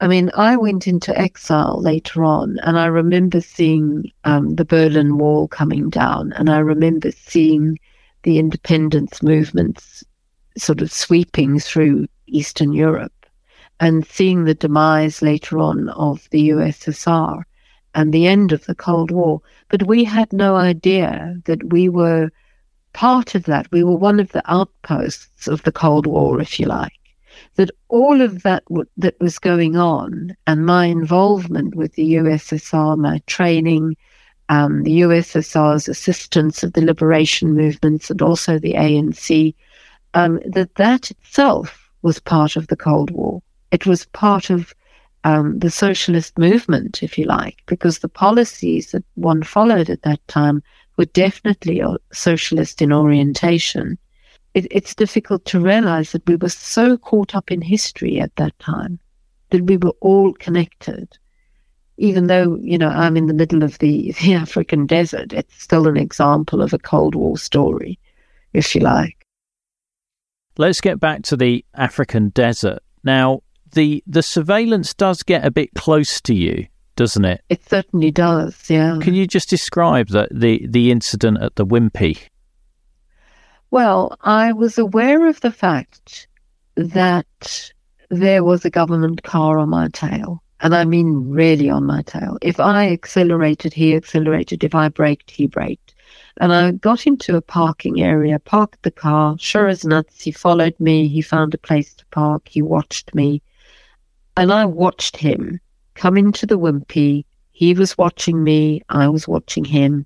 [0.00, 5.18] I mean, I went into exile later on, and I remember seeing um, the Berlin
[5.18, 7.78] Wall coming down, and I remember seeing
[8.24, 10.02] the independence movements
[10.56, 13.26] sort of sweeping through Eastern Europe,
[13.78, 17.42] and seeing the demise later on of the USSR
[17.94, 19.40] and the end of the Cold War.
[19.68, 22.30] But we had no idea that we were
[22.92, 23.70] part of that.
[23.70, 26.92] We were one of the outposts of the Cold War, if you like.
[27.56, 32.96] That all of that w- that was going on and my involvement with the USSR,
[32.96, 33.96] my training,
[34.48, 39.54] um, the USSR's assistance of the liberation movements and also the ANC,
[40.14, 43.42] um, that that itself was part of the Cold War.
[43.72, 44.74] It was part of
[45.24, 50.26] um, the socialist movement, if you like, because the policies that one followed at that
[50.28, 50.62] time
[50.96, 53.98] were definitely socialist in orientation.
[54.52, 58.56] It, it's difficult to realize that we were so caught up in history at that
[58.58, 59.00] time
[59.50, 61.08] that we were all connected.
[61.96, 65.88] Even though, you know, I'm in the middle of the, the African desert, it's still
[65.88, 67.98] an example of a Cold War story,
[68.52, 69.16] if you like.
[70.58, 72.80] Let's get back to the African desert.
[73.02, 73.42] Now,
[73.74, 76.66] the the surveillance does get a bit close to you,
[76.96, 77.42] doesn't it?
[77.48, 78.98] It certainly does, yeah.
[79.00, 82.18] Can you just describe the, the, the incident at the Wimpy?
[83.70, 86.28] Well, I was aware of the fact
[86.76, 87.72] that
[88.10, 90.42] there was a government car on my tail.
[90.60, 92.38] And I mean really on my tail.
[92.40, 94.64] If I accelerated, he accelerated.
[94.64, 95.94] If I braked, he braked.
[96.38, 99.36] And I got into a parking area, parked the car.
[99.38, 101.08] Sure as nuts, he followed me.
[101.08, 102.48] He found a place to park.
[102.48, 103.42] He watched me.
[104.36, 105.60] And I watched him
[105.94, 107.24] come into the Wimpy.
[107.52, 108.82] He was watching me.
[108.88, 110.04] I was watching him.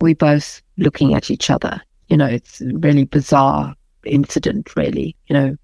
[0.00, 1.80] We both looking at each other.
[2.08, 3.74] You know, it's a really bizarre
[4.04, 5.14] incident, really.
[5.26, 5.56] You know,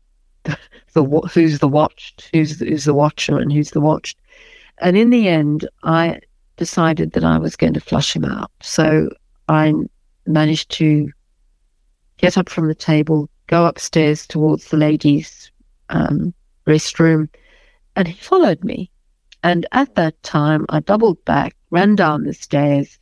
[0.93, 4.19] the who's the watched, who's who's the watcher, and who's the watched.
[4.79, 6.21] And in the end, I
[6.57, 8.51] decided that I was going to flush him out.
[8.61, 9.09] So
[9.49, 9.73] I
[10.27, 11.11] managed to
[12.19, 15.51] get up from the table, go upstairs towards the ladies'
[15.91, 16.35] um,
[16.67, 17.29] restroom,
[17.97, 18.91] and he followed me.
[19.43, 22.99] And at that time, I doubled back, ran down the stairs,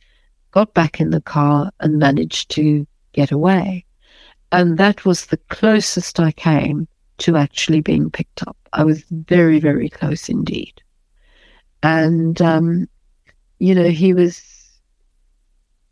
[0.51, 3.85] got back in the car, and managed to get away.
[4.51, 6.87] And that was the closest I came
[7.19, 8.57] to actually being picked up.
[8.73, 10.81] I was very, very close indeed.
[11.81, 12.87] And, um,
[13.59, 14.41] you know, he was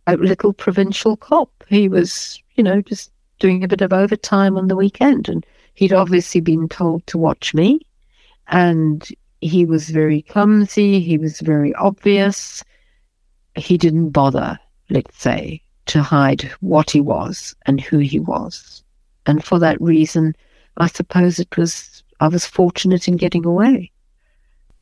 [0.07, 1.63] a little provincial cop.
[1.67, 5.29] He was, you know, just doing a bit of overtime on the weekend.
[5.29, 5.45] And
[5.75, 7.81] he'd obviously been told to watch me.
[8.51, 9.07] And
[9.41, 10.99] he was very clumsy.
[10.99, 12.63] He was very obvious.
[13.55, 18.83] He didn't bother, let's say, to hide what he was and who he was.
[19.25, 20.35] And for that reason,
[20.77, 23.91] I suppose it was, I was fortunate in getting away.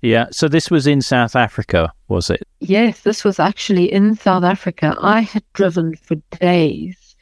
[0.02, 0.28] Yeah.
[0.32, 2.48] So this was in South Africa, was it?
[2.60, 4.96] Yes, this was actually in South Africa.
[5.02, 7.16] I had driven for days.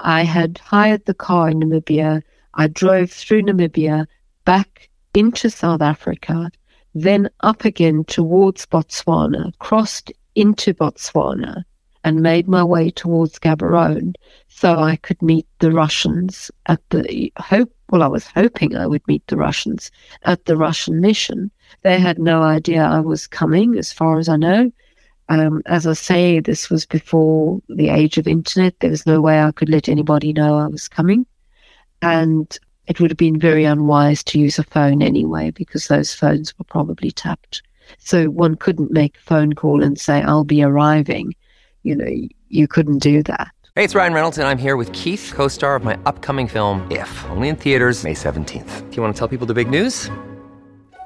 [0.00, 2.22] I had hired the car in Namibia.
[2.54, 4.06] I drove through Namibia
[4.44, 6.50] back into South Africa,
[6.94, 11.64] then up again towards Botswana, crossed into Botswana,
[12.04, 14.14] and made my way towards Gaborone
[14.48, 17.72] so I could meet the Russians at the hope.
[17.90, 19.90] Well, I was hoping I would meet the Russians
[20.24, 21.50] at the Russian mission.
[21.82, 24.70] They had no idea I was coming, as far as I know.
[25.30, 28.78] Um, as I say, this was before the age of internet.
[28.80, 31.24] There was no way I could let anybody know I was coming.
[32.02, 36.56] And it would have been very unwise to use a phone anyway, because those phones
[36.58, 37.62] were probably tapped.
[37.98, 41.34] So one couldn't make a phone call and say, I'll be arriving
[41.84, 42.10] you know,
[42.48, 43.48] you couldn't do that.
[43.76, 46.86] Hey, it's Ryan Reynolds, and I'm here with Keith, co star of my upcoming film,
[46.90, 48.90] If, only in theaters, May 17th.
[48.90, 50.10] Do you want to tell people the big news?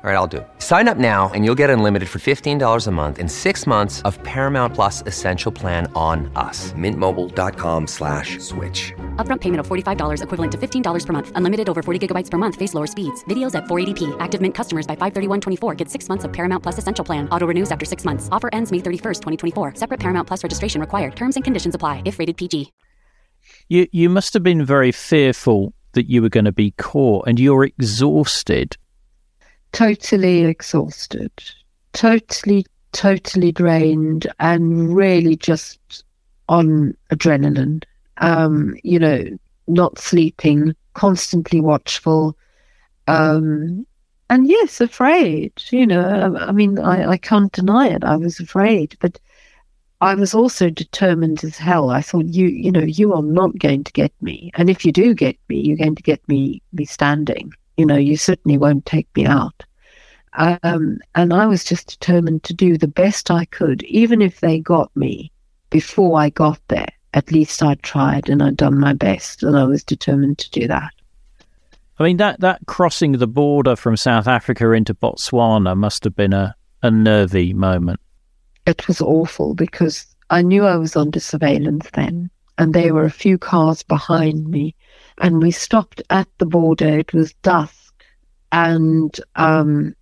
[0.05, 0.49] All right, I'll do it.
[0.59, 4.23] Sign up now and you'll get unlimited for $15 a month in six months of
[4.23, 6.73] Paramount Plus Essential Plan on us.
[6.75, 8.93] Mintmobile.com slash switch.
[9.17, 11.33] Upfront payment of $45 equivalent to $15 per month.
[11.35, 12.55] Unlimited over 40 gigabytes per month.
[12.55, 13.25] Face lower speeds.
[13.25, 14.17] Videos at 480p.
[14.21, 17.29] Active Mint customers by 531.24 get six months of Paramount Plus Essential Plan.
[17.31, 18.29] Auto renews after six months.
[18.31, 19.75] Offer ends May 31st, 2024.
[19.75, 21.17] Separate Paramount Plus registration required.
[21.17, 22.73] Terms and conditions apply if rated PG.
[23.69, 27.41] You, you must have been very fearful that you were going to be caught and
[27.41, 28.77] you're exhausted
[29.73, 31.31] totally exhausted,
[31.93, 36.05] totally, totally drained, and really just
[36.49, 37.85] on adrenaline.
[38.19, 39.25] Um, you know,
[39.67, 42.37] not sleeping, constantly watchful,
[43.07, 43.87] um,
[44.31, 45.53] and yes, afraid.
[45.71, 48.05] You know, I, I mean, I, I can't deny it.
[48.05, 49.19] I was afraid, but
[50.01, 51.91] I was also determined as hell.
[51.91, 54.93] I thought, you, you know, you are not going to get me, and if you
[54.93, 58.85] do get me, you're going to get me, me standing you know, you certainly won't
[58.85, 59.65] take me out.
[60.35, 64.59] Um, and I was just determined to do the best I could, even if they
[64.59, 65.33] got me
[65.71, 66.89] before I got there.
[67.15, 70.69] At least I tried and I'd done my best, and I was determined to do
[70.69, 70.93] that.
[71.99, 76.33] I mean, that, that crossing the border from South Africa into Botswana must have been
[76.33, 77.99] a, a nervy moment.
[78.67, 83.11] It was awful because I knew I was under surveillance then, and there were a
[83.11, 84.75] few cars behind me
[85.21, 86.99] and we stopped at the border.
[86.99, 88.05] It was dusk,
[88.53, 89.95] and um,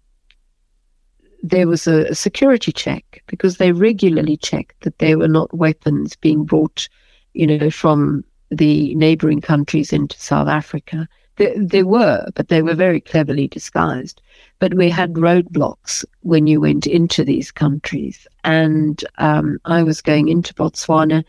[1.42, 6.16] there was a, a, security check because they regularly checked that there were not weapons
[6.16, 6.88] being brought,
[7.34, 11.08] you know, from the neighboring countries into South Africa.
[11.36, 14.22] There, were, but they were very cleverly disguised.
[14.58, 20.28] But we had roadblocks when you went into these countries, and um, I was going
[20.28, 21.24] into Botswana,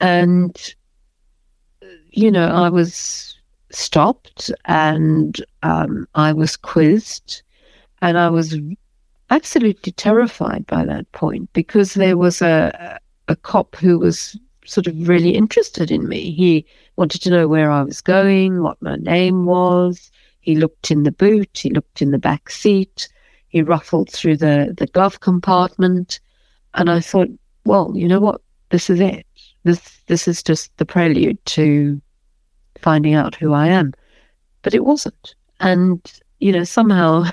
[0.00, 0.74] and
[2.16, 3.36] you know, I was
[3.70, 7.42] stopped and um, I was quizzed.
[8.02, 8.58] And I was
[9.30, 12.98] absolutely terrified by that point because there was a,
[13.28, 16.30] a cop who was sort of really interested in me.
[16.32, 20.10] He wanted to know where I was going, what my name was.
[20.40, 23.08] He looked in the boot, he looked in the back seat,
[23.48, 26.20] he ruffled through the, the glove compartment.
[26.74, 27.28] And I thought,
[27.64, 28.42] well, you know what?
[28.70, 29.26] This is it.
[29.62, 32.00] This this is just the prelude to
[32.84, 33.92] finding out who I am.
[34.62, 35.34] But it wasn't.
[35.60, 36.00] And,
[36.38, 37.24] you know, somehow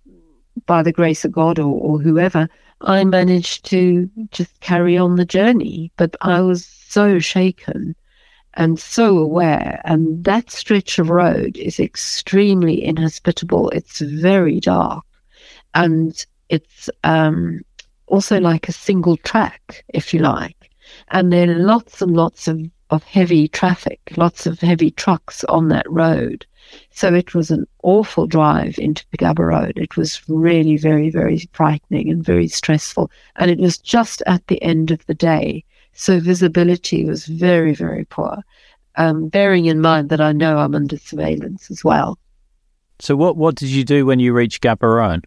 [0.66, 2.48] by the grace of God or, or whoever,
[2.80, 5.92] I managed to just carry on the journey.
[5.96, 7.94] But I was so shaken
[8.54, 9.80] and so aware.
[9.84, 13.68] And that stretch of road is extremely inhospitable.
[13.70, 15.04] It's very dark.
[15.74, 17.60] And it's um,
[18.06, 20.70] also like a single track, if you like.
[21.08, 22.58] And there are lots and lots of,
[22.90, 26.46] of heavy traffic, lots of heavy trucks on that road.
[26.90, 29.76] So it was an awful drive into Gaborone.
[29.76, 33.10] It was really very, very frightening and very stressful.
[33.36, 35.64] And it was just at the end of the day.
[35.92, 38.42] So visibility was very, very poor.
[38.96, 42.18] Um, bearing in mind that I know I'm under surveillance as well.
[42.98, 45.22] So what, what did you do when you reached Gaborone?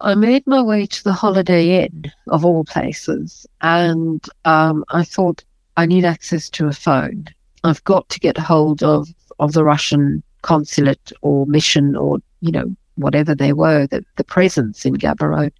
[0.00, 5.42] I made my way to the Holiday Inn, of all places, and um, I thought
[5.76, 7.26] I need access to a phone.
[7.64, 9.08] I've got to get hold of
[9.38, 14.86] of the Russian consulate or mission or, you know, whatever they were, the, the presence
[14.86, 15.52] in Gaborone.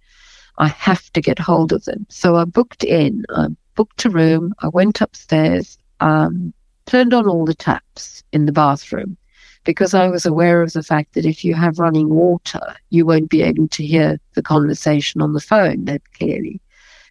[0.57, 2.07] I have to get hold of them.
[2.09, 6.53] So I booked in, I booked a room, I went upstairs, um,
[6.87, 9.17] turned on all the taps in the bathroom
[9.65, 13.29] because I was aware of the fact that if you have running water, you won't
[13.29, 16.61] be able to hear the conversation on the phone that clearly.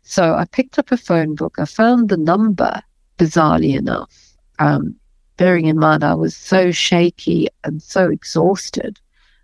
[0.03, 1.57] So I picked up a phone book.
[1.59, 2.83] I found the number,
[3.19, 4.95] bizarrely enough, um,
[5.37, 8.99] bearing in mind I was so shaky and so exhausted.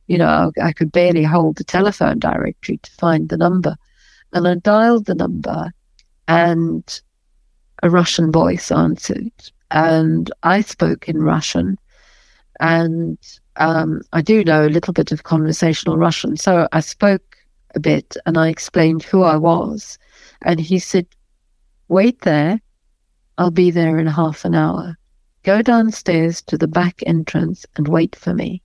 [0.07, 3.77] You know, I, I could barely hold the telephone directory to find the number.
[4.33, 5.73] And I dialed the number
[6.29, 7.01] and
[7.83, 9.33] a Russian voice answered.
[9.71, 11.79] And I spoke in Russian.
[12.61, 13.19] And
[13.57, 16.37] um, I do know a little bit of conversational Russian.
[16.37, 17.37] So I spoke
[17.75, 19.99] a bit and I explained who I was.
[20.43, 21.07] And he said,
[21.89, 22.61] Wait there.
[23.39, 24.97] I'll be there in half an hour.
[25.43, 28.63] Go downstairs to the back entrance and wait for me.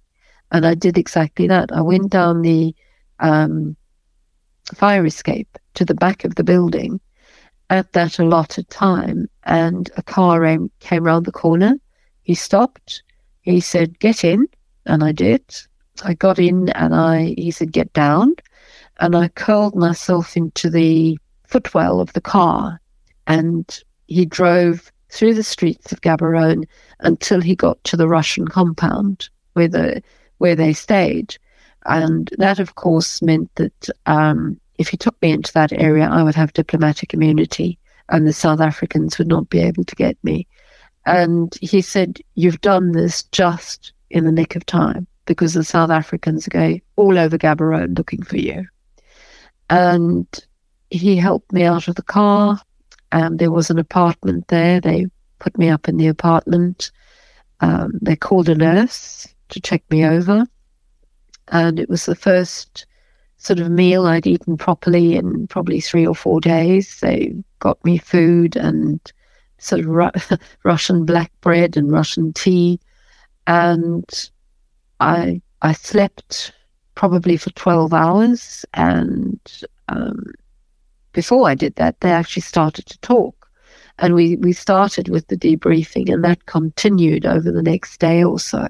[0.51, 1.71] And I did exactly that.
[1.71, 2.75] I went down the
[3.19, 3.75] um,
[4.75, 6.99] fire escape to the back of the building
[7.69, 11.75] at that allotted time, and a car came, came round the corner.
[12.23, 13.03] He stopped.
[13.41, 14.47] He said, "Get in,"
[14.85, 15.43] and I did.
[16.03, 18.35] I got in, and I he said, "Get down,"
[18.99, 22.79] and I curled myself into the footwell of the car,
[23.25, 26.65] and he drove through the streets of Gaborone
[26.99, 30.03] until he got to the Russian compound where the
[30.39, 31.37] where they stayed,
[31.85, 36.21] and that of course meant that um, if he took me into that area, I
[36.21, 37.79] would have diplomatic immunity,
[38.09, 40.47] and the South Africans would not be able to get me.
[41.05, 45.89] And he said, "You've done this just in the nick of time." Because the South
[45.89, 48.65] Africans are going all over Gaborone looking for you.
[49.69, 50.25] And
[50.89, 52.61] he helped me out of the car.
[53.11, 54.79] Um, there was an apartment there.
[54.81, 55.07] They
[55.39, 56.91] put me up in the apartment.
[57.61, 60.45] Um, they called a nurse to check me over.
[61.49, 62.85] And it was the first
[63.37, 66.99] sort of meal I'd eaten properly in probably three or four days.
[66.99, 68.99] They got me food and
[69.59, 72.79] sort of Ru- Russian black bread and Russian tea.
[73.45, 74.29] And
[74.99, 76.51] I, I slept
[76.95, 78.65] probably for 12 hours.
[78.73, 79.39] And
[79.87, 80.25] um,
[81.17, 83.49] before I did that, they actually started to talk.
[83.97, 88.39] And we, we started with the debriefing, and that continued over the next day or
[88.39, 88.67] so.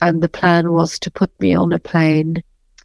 [0.00, 2.42] And the plan was to put me on a plane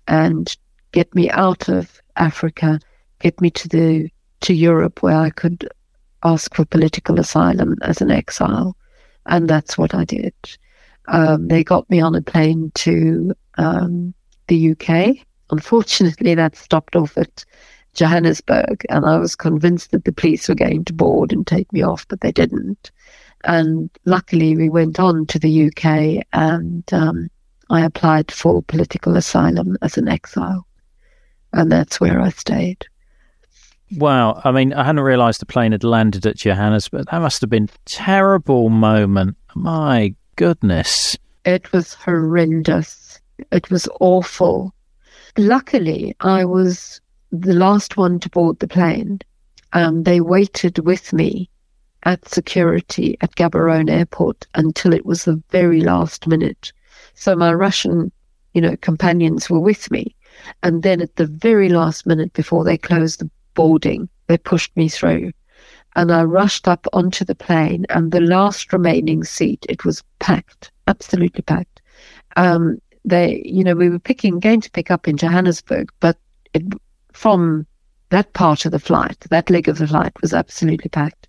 [0.10, 0.54] and
[0.92, 2.78] get me out of Africa,
[3.20, 4.10] get me to the
[4.42, 5.70] to Europe where I could
[6.26, 8.76] ask for political asylum as an exile.
[9.28, 10.34] And that's what I did.
[11.08, 14.14] Um, they got me on a plane to um,
[14.50, 15.26] the UK.
[15.52, 17.46] Unfortunately, that stopped off at
[17.94, 21.84] Johannesburg, and I was convinced that the police were going to board and take me
[21.84, 22.92] off, but they didn't.
[23.44, 27.30] And luckily, we went on to the UK, and um,
[27.70, 30.66] I applied for political asylum as an exile,
[31.52, 32.86] and that's where I stayed.
[33.98, 34.42] Wow.
[34.44, 37.06] I mean, I hadn't realised the plane had landed at Johannesburg.
[37.12, 39.38] That must have been a terrible moment.
[39.56, 41.18] My goodness.
[41.46, 43.20] It was horrendous.
[43.52, 44.74] It was awful.
[45.38, 47.02] Luckily, I was
[47.34, 49.20] the last one to board the plane.
[49.74, 51.50] Um, they waited with me
[52.04, 56.72] at security at Gaborone Airport until it was the very last minute.
[57.16, 58.12] So my Russian,
[58.54, 60.16] you know, companions were with me,
[60.62, 64.90] And then at the very last minute before they closed the boarding, they pushed me
[64.90, 65.32] through.
[65.96, 70.72] And I rushed up onto the plane, and the last remaining seat, it was packed,
[70.88, 71.82] absolutely packed.
[72.36, 76.18] Um, they, you know, we were picking, going to pick up in Johannesburg, but
[76.54, 76.64] it,
[77.14, 77.66] from
[78.10, 81.28] that part of the flight, that leg of the flight was absolutely packed.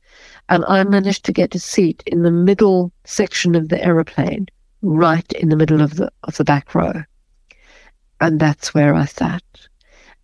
[0.49, 4.47] And I managed to get a seat in the middle section of the aeroplane,
[4.82, 7.03] right in the middle of the of the back row.
[8.20, 9.43] And that's where I sat.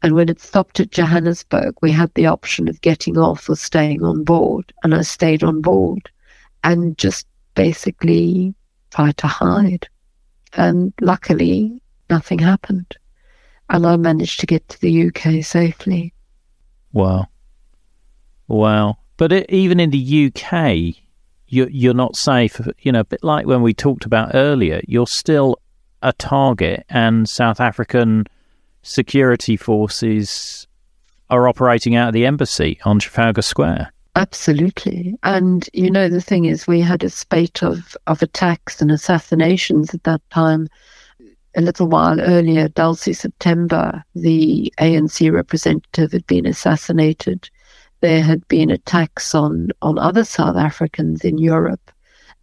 [0.03, 4.03] And when it stopped at Johannesburg, we had the option of getting off or staying
[4.03, 4.73] on board.
[4.83, 6.11] And I stayed on board
[6.65, 8.55] and just basically
[8.91, 9.89] tried to hide.
[10.55, 12.97] And luckily, nothing happened.
[13.71, 16.13] And I managed to get to the UK safely.
[16.93, 17.27] Wow.
[18.49, 18.99] Wow.
[19.17, 20.97] But it, even in the UK,
[21.47, 22.61] you're, you're not safe.
[22.81, 25.59] You know, a bit like when we talked about earlier, you're still
[26.03, 28.27] a target, and South African
[28.83, 30.67] security forces
[31.29, 33.93] are operating out of the embassy on Trafalgar Square.
[34.17, 35.17] Absolutely.
[35.23, 39.95] And, you know, the thing is, we had a spate of, of attacks and assassinations
[39.95, 40.69] at that time.
[41.57, 47.51] A little while earlier, Dulcie September, the ANC representative, had been assassinated.
[48.01, 51.91] There had been attacks on, on other South Africans in Europe.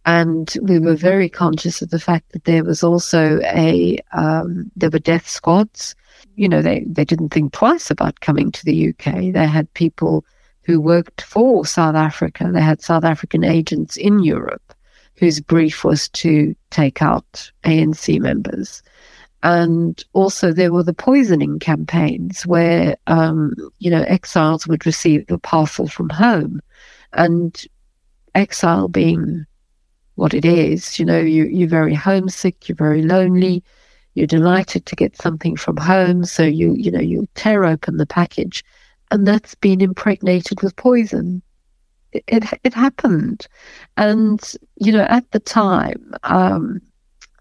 [0.04, 4.90] And we were very conscious of the fact that there was also a, um, there
[4.90, 5.94] were death squads
[6.36, 9.32] you know, they, they didn't think twice about coming to the UK.
[9.32, 10.24] They had people
[10.62, 12.50] who worked for South Africa.
[12.52, 14.74] They had South African agents in Europe
[15.18, 18.82] whose brief was to take out ANC members.
[19.42, 25.38] And also, there were the poisoning campaigns where, um, you know, exiles would receive the
[25.38, 26.60] parcel from home.
[27.12, 27.64] And
[28.34, 29.46] exile being
[30.16, 33.62] what it is, you know, you, you're very homesick, you're very lonely,
[34.18, 38.06] you're delighted to get something from home, so you you know you tear open the
[38.06, 38.64] package,
[39.12, 41.40] and that's been impregnated with poison.
[42.12, 43.46] It it, happened,
[43.96, 44.40] and
[44.76, 46.80] you know at the time, um,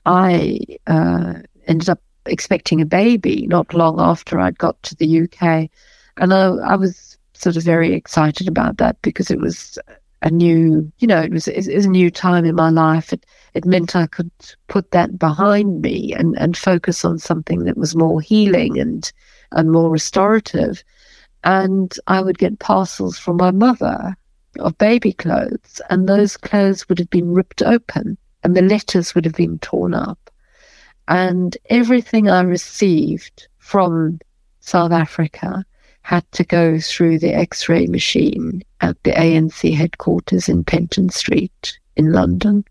[0.05, 1.35] I uh,
[1.67, 5.69] ended up expecting a baby not long after I'd got to the UK,
[6.17, 9.77] and I, I was sort of very excited about that because it was
[10.23, 13.13] a new, you know, it was, it was a new time in my life.
[13.13, 14.31] It, it meant I could
[14.67, 19.11] put that behind me and, and focus on something that was more healing and,
[19.51, 20.83] and more restorative.
[21.43, 24.15] And I would get parcels from my mother
[24.59, 29.25] of baby clothes, and those clothes would have been ripped open and the letters would
[29.25, 30.29] have been torn up.
[31.07, 34.19] And everything I received from
[34.59, 35.65] South Africa
[36.01, 41.77] had to go through the x ray machine at the ANC headquarters in Penton Street
[41.97, 42.63] in London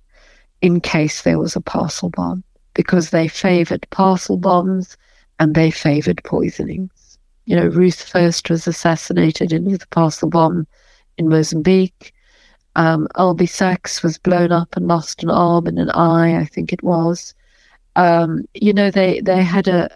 [0.63, 4.97] in case there was a parcel bomb because they favored parcel bombs
[5.39, 7.19] and they favored poisonings.
[7.45, 10.67] You know, Ruth First was assassinated in the parcel bomb
[11.19, 12.13] in Mozambique.
[12.75, 16.73] Um, Albie Sachs was blown up and lost an arm and an eye, I think
[16.73, 17.35] it was.
[17.97, 19.89] Um, you know, they, they had a,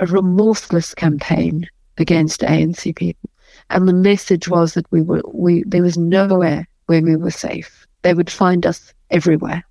[0.00, 3.30] a remorseless campaign against ANC people.
[3.70, 7.86] And the message was that we were we there was nowhere where we were safe.
[8.02, 9.64] They would find us everywhere.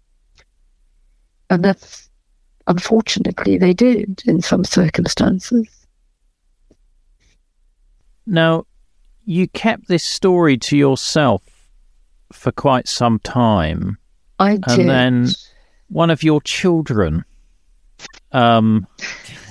[1.49, 2.09] And that's
[2.67, 5.67] unfortunately they did in some circumstances.
[8.25, 8.65] Now,
[9.25, 11.43] you kept this story to yourself
[12.31, 13.97] for quite some time.
[14.39, 14.79] I did.
[14.79, 15.27] And then
[15.89, 17.25] one of your children
[18.31, 18.87] um,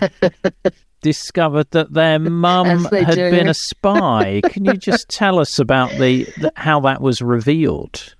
[1.02, 3.30] discovered that their mum had do.
[3.30, 4.40] been a spy.
[4.44, 8.14] Can you just tell us about the, the, how that was revealed?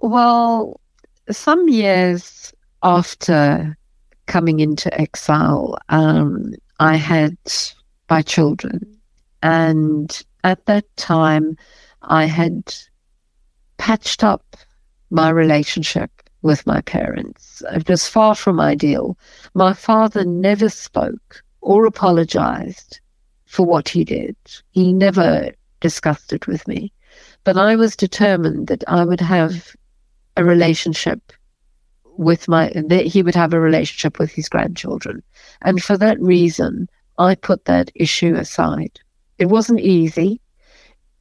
[0.00, 0.80] Well,
[1.30, 2.52] some years
[2.82, 3.76] after
[4.26, 7.36] coming into exile, um, I had
[8.10, 8.93] my children,
[9.44, 11.58] and at that time,
[12.00, 12.74] I had
[13.76, 14.56] patched up
[15.10, 17.62] my relationship with my parents.
[17.70, 19.18] It was far from ideal.
[19.52, 23.00] My father never spoke or apologized
[23.44, 24.34] for what he did.
[24.70, 26.90] He never discussed it with me.
[27.44, 29.76] But I was determined that I would have
[30.38, 31.34] a relationship
[32.16, 35.22] with my, that he would have a relationship with his grandchildren.
[35.60, 36.88] And for that reason,
[37.18, 39.00] I put that issue aside.
[39.38, 40.40] It wasn't easy.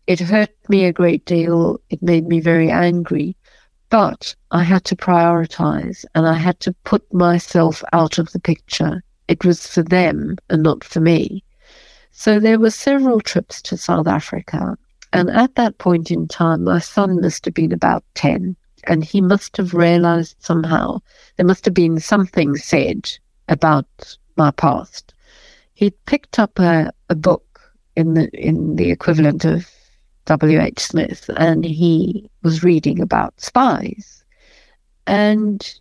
[0.07, 1.80] It hurt me a great deal.
[1.89, 3.36] It made me very angry.
[3.89, 9.03] But I had to prioritize and I had to put myself out of the picture
[9.28, 11.43] it was for them and not for me.
[12.11, 14.78] So there were several trips to South Africa.
[15.11, 18.55] And at that point in time, my son must have been about 10.
[18.86, 20.99] And he must have realized somehow
[21.38, 23.09] there must have been something said
[23.47, 25.14] about my past.
[25.74, 27.53] He'd picked up a, a book
[27.96, 29.70] in the in the equivalent of
[30.26, 30.60] W.
[30.60, 30.80] H.
[30.80, 34.24] Smith, and he was reading about spies.
[35.06, 35.80] And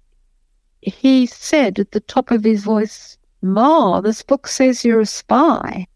[0.80, 5.86] he said at the top of his voice, Ma, this book says you're a spy.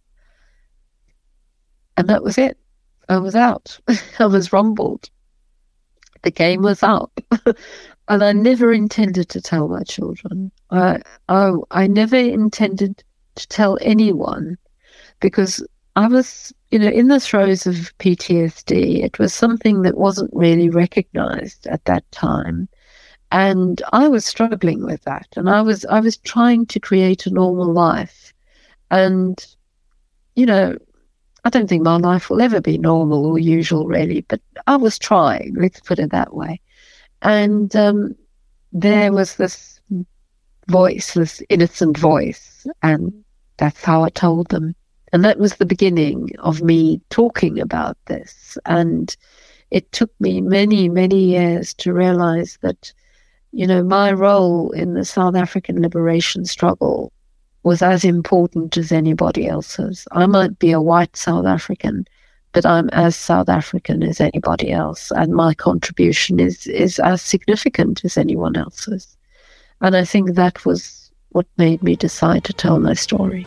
[1.96, 2.56] And that was it.
[3.08, 3.78] I was out.
[4.18, 5.10] I was rumbled.
[6.22, 7.20] The game was up.
[8.08, 10.52] and I never intended to tell my children.
[10.70, 13.02] I, I, I never intended
[13.36, 14.56] to tell anyone
[15.20, 15.64] because
[15.96, 19.02] I was, you know, in the throes of PTSD.
[19.02, 22.68] It was something that wasn't really recognized at that time.
[23.32, 25.26] And I was struggling with that.
[25.36, 28.32] And I was I was trying to create a normal life.
[28.90, 29.44] And,
[30.36, 30.76] you know,
[31.44, 34.98] I don't think my life will ever be normal or usual really, but I was
[34.98, 36.60] trying, let's put it that way.
[37.22, 38.14] And um,
[38.72, 39.80] there was this
[40.68, 43.12] voice, this innocent voice, and
[43.56, 44.74] that's how I told them.
[45.12, 48.58] And that was the beginning of me talking about this.
[48.66, 49.16] And
[49.70, 52.92] it took me many, many years to realize that,
[53.52, 57.12] you know, my role in the South African liberation struggle
[57.62, 60.06] was as important as anybody else's.
[60.12, 62.06] I might be a white South African,
[62.52, 68.04] but I'm as South African as anybody else, and my contribution is is as significant
[68.04, 69.16] as anyone else's.
[69.80, 73.46] And I think that was what made me decide to tell my story.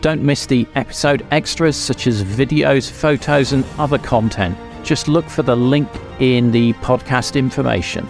[0.00, 4.56] Don't miss the episode extras such as videos, photos, and other content.
[4.82, 5.90] Just look for the link
[6.20, 8.08] in the podcast information.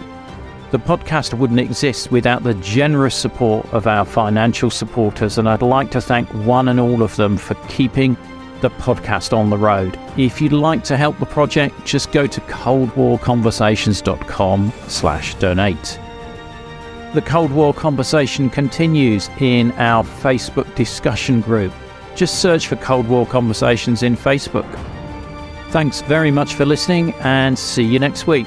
[0.71, 5.91] The podcast wouldn't exist without the generous support of our financial supporters, and I'd like
[5.91, 8.17] to thank one and all of them for keeping
[8.61, 9.99] the podcast on the road.
[10.17, 15.99] If you'd like to help the project, just go to coldwarconversations.com slash donate.
[17.13, 21.73] The Cold War conversation continues in our Facebook discussion group.
[22.15, 24.65] Just search for Cold War Conversations in Facebook.
[25.71, 28.47] Thanks very much for listening and see you next week.